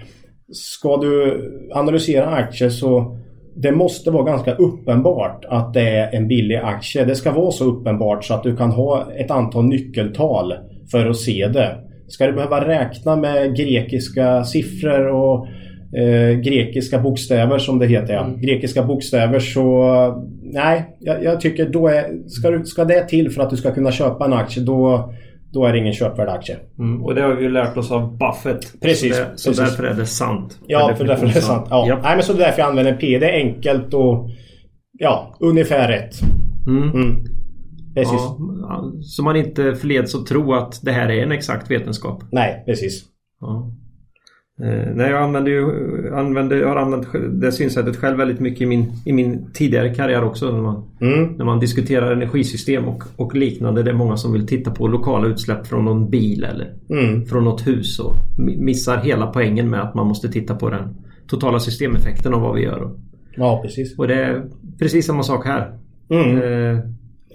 [0.53, 3.19] ska du analysera aktier så
[3.63, 7.05] det måste vara ganska uppenbart att det är en billig aktie.
[7.05, 10.55] Det ska vara så uppenbart så att du kan ha ett antal nyckeltal
[10.91, 11.77] för att se det.
[12.09, 15.47] Ska du behöva räkna med grekiska siffror och
[15.99, 18.15] eh, grekiska bokstäver som det heter.
[18.15, 18.27] Ja.
[18.37, 19.85] Grekiska bokstäver så
[20.43, 23.75] nej, jag, jag tycker då är, ska, du, ska det till för att du ska
[23.75, 25.13] kunna köpa en aktie då,
[25.53, 26.57] då är det ingen köpvärd aktie.
[26.79, 28.81] Mm, och det har vi ju lärt oss av Buffett.
[28.81, 29.57] Precis, Så, det, så precis.
[29.57, 30.59] därför är det sant.
[30.67, 31.67] Ja, för därför är det sant.
[31.71, 31.89] Ja.
[31.89, 32.03] Japp.
[32.03, 33.19] Nej, men så det är därför jag använder P.
[33.19, 34.31] Det är enkelt och
[34.99, 36.15] ja, ungefär rätt.
[36.67, 36.91] Mm.
[36.91, 37.25] Mm.
[37.95, 38.21] Precis.
[38.63, 42.23] Ja, så man inte förleds att tro att det här är en exakt vetenskap.
[42.33, 43.03] Nej, precis.
[43.41, 43.73] Ja.
[44.63, 45.65] Eh, nej, jag använder ju,
[46.15, 50.25] använder, jag har använt det synsättet själv väldigt mycket i min, i min tidigare karriär
[50.25, 50.53] också.
[50.53, 51.25] När man, Mm.
[51.37, 53.83] när man diskuterar energisystem och, och liknande.
[53.83, 57.25] Det är många som vill titta på lokala utsläpp från någon bil eller Mm.
[57.27, 60.89] från något hus och mi- missar hela poängen med att man måste titta på den
[61.27, 62.91] totala systemeffekten av vad vi gör.
[63.37, 63.99] Ja, precis.
[63.99, 64.43] Och det är
[64.79, 65.73] precis samma sak här.
[66.11, 66.37] Mm.
[66.37, 66.79] Eh,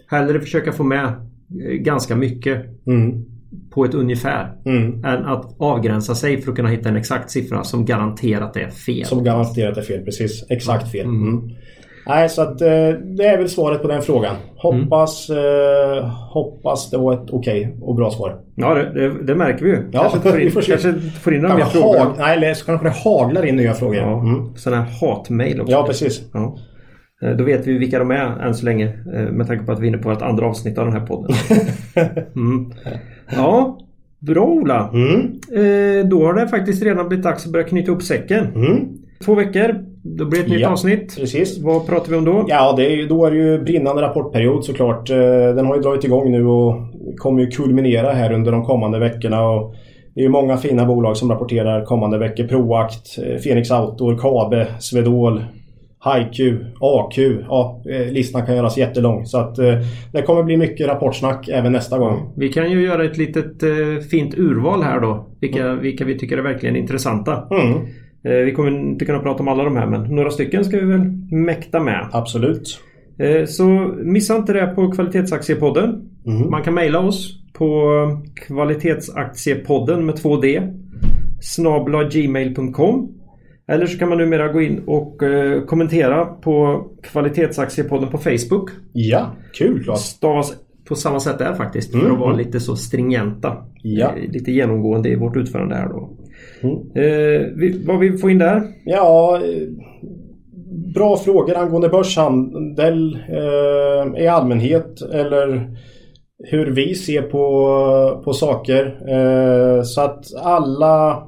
[0.07, 3.25] hellre försöka få med eh, ganska mycket Mm.
[3.73, 5.05] På ett ungefär Mm.
[5.05, 9.05] än att avgränsa sig för att kunna hitta en exakt siffra som garanterat är fel.
[9.05, 10.45] Som garanterat är fel, precis.
[10.49, 11.05] Exakt fel.
[11.05, 11.41] Mm.
[12.07, 12.67] Nej, så att eh,
[13.17, 14.35] det är väl svaret på den frågan.
[14.55, 18.39] Hoppas, eh, hoppas det var ett okej och bra svar.
[18.55, 19.89] Ja, det, det, det märker vi ju.
[19.91, 21.99] Ja, kanske får in, vi får kanske får in några mer frågor.
[21.99, 23.95] hag, nej, eller så kanske det haglar in nya frågor.
[23.95, 24.55] Ja, Mm.
[24.55, 25.71] Sådana här hatmejl också.
[25.71, 26.29] Ja, precis.
[26.33, 26.57] Ja.
[27.23, 28.85] Eh, Då vet vi vilka de är än så länge
[29.15, 31.05] eh, med tanke på att vi är inne på ett andra avsnitt av den här
[31.07, 31.35] podden.
[32.35, 32.71] Mm.
[33.31, 33.77] Ja,
[34.19, 34.89] bra Ola.
[34.93, 35.19] Mm.
[35.55, 38.45] Eh, Då har det faktiskt redan blivit dags att börja knyta ihop säcken.
[38.55, 38.87] Mm.
[39.25, 41.15] Två veckor, då blir det ett nytt Ja, avsnitt.
[41.17, 41.59] Precis.
[41.59, 42.45] Vad pratar vi om då?
[42.47, 45.09] Ja, det är ju, då är det ju brinnande rapportperiod såklart.
[45.09, 45.17] Eh,
[45.55, 46.75] Den har ju dragit igång nu och
[47.17, 49.49] kommer ju kulminera här under de kommande veckorna.
[49.49, 49.75] Och
[50.15, 52.47] det är ju många fina bolag som rapporterar kommande veckor.
[52.47, 55.43] Proact, eh, Phoenix Outdoor, Kabe, Swedol,
[56.03, 57.17] HiQ, AQ.
[57.47, 59.25] Ja, eh, listan kan göras jättelång.
[59.25, 59.73] Så att eh,
[60.11, 62.33] det kommer bli mycket rapportsnack även nästa gång.
[62.35, 65.27] Vi kan ju göra ett litet eh, fint urval här då.
[65.41, 67.47] Vilka, vilka vi tycker är verkligen intressanta.
[67.51, 67.79] Mm,
[68.45, 71.11] vi kommer inte kunna prata om alla de här men några stycken ska vi väl
[71.31, 72.07] mäkta med.
[72.11, 72.79] absolut.
[73.47, 73.63] Så
[74.03, 76.09] missa inte det på Kvalitetsaktiepodden.
[76.25, 76.49] Mm.
[76.49, 77.91] Man kan mejla oss på
[78.35, 80.73] kvalitetsaktiepodden med 2D
[81.41, 83.22] snabla gmail.com
[83.67, 88.69] Eller så kan man numera gå in och eh, kommentera på Kvalitetsaktiepodden på Facebook.
[88.93, 89.99] Ja, kul Claes.
[90.01, 90.53] Stavas
[90.87, 93.57] på samma sätt där faktiskt för Mm, att vara lite så stringenta.
[93.81, 94.07] Ja.
[94.17, 96.09] Eh, Lite genomgående i vårt utförande här då.
[96.61, 96.75] Mm.
[96.75, 98.63] Eh, vi, vad vi får in där?
[98.85, 99.67] Ja, eh,
[100.95, 105.77] bra frågor angående börshandel eh, i allmänhet eller
[106.51, 108.85] hur vi ser på, på saker.
[109.09, 111.23] Eh, så att alla,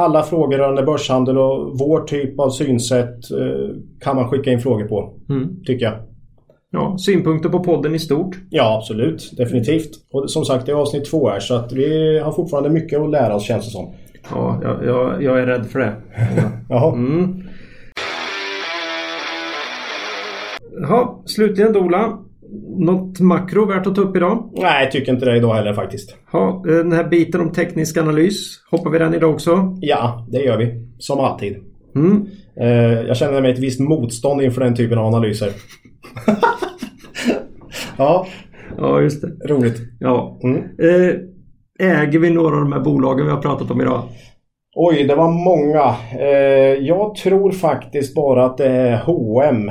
[0.00, 4.88] alla frågor rörande börshandel och vår typ av synsätt eh, kan man skicka in frågor
[4.88, 5.12] på.
[5.28, 5.62] Mm.
[5.64, 5.94] Tycker jag.
[6.72, 8.36] Ja, synpunkter på podden i stort?
[8.50, 9.36] Ja, absolut.
[9.36, 9.90] Definitivt.
[10.12, 13.10] Och som sagt, det är avsnitt två här så att vi har fortfarande mycket att
[13.10, 13.94] lära oss känns det som.
[14.30, 15.92] Ja, jag, jag, jag är rädd för det.
[16.68, 16.92] Jaha.
[16.92, 17.42] Mm.
[20.88, 22.18] Ja, slutligen då Ola.
[22.78, 24.50] Något makro värt att ta upp idag?
[24.56, 26.16] Nej, jag tycker inte det idag heller faktiskt.
[26.32, 28.36] Ja, den här biten om teknisk analys.
[28.70, 29.76] Hoppar vi den idag också?
[29.80, 30.88] Ja, det gör vi.
[30.98, 31.56] Som alltid.
[31.96, 32.26] Mm.
[32.60, 35.50] Eh, jag känner mig ett visst motstånd inför den typen av analyser.
[37.96, 38.26] ja,
[38.78, 39.48] Ja, just det.
[39.48, 39.76] roligt.
[40.00, 40.38] Ja.
[40.42, 40.56] Mm.
[40.56, 41.14] Eh,
[42.00, 44.02] äger vi några av de här bolagen vi har pratat om idag?
[44.76, 45.94] Oj, det var många.
[46.20, 49.70] Eh, jag tror faktiskt bara att det är H&M.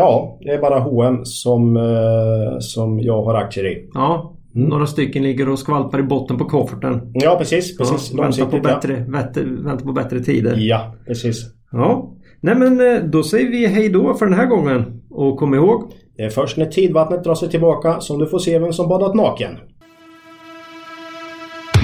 [0.00, 3.88] Ja, det är bara H&M som, eh, som jag har aktier i.
[3.94, 7.10] Ja, några stycken ligger och skvalpar i botten på kofferten.
[7.14, 7.78] Ja, precis.
[7.78, 8.10] precis.
[8.12, 8.74] Ja, väntar, på Långsiktigt, ja.
[8.74, 10.54] bättre, väntar, väntar på bättre tider.
[10.58, 11.44] Ja, precis.
[11.72, 12.12] Ja.
[12.40, 15.02] Nej men eh, då säger vi hej då för den här gången.
[15.10, 15.92] Och kom ihåg.
[16.16, 19.14] Det är först när tidvattnet drar sig tillbaka som du får se vem som badat
[19.14, 19.50] naken.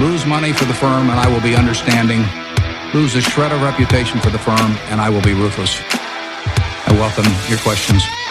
[0.01, 2.21] Lose money for the firm and I will be understanding.
[2.95, 6.06] Lose a shred of reputation for the firm and I will be ruthless.
[6.89, 8.26] I welcome your questions.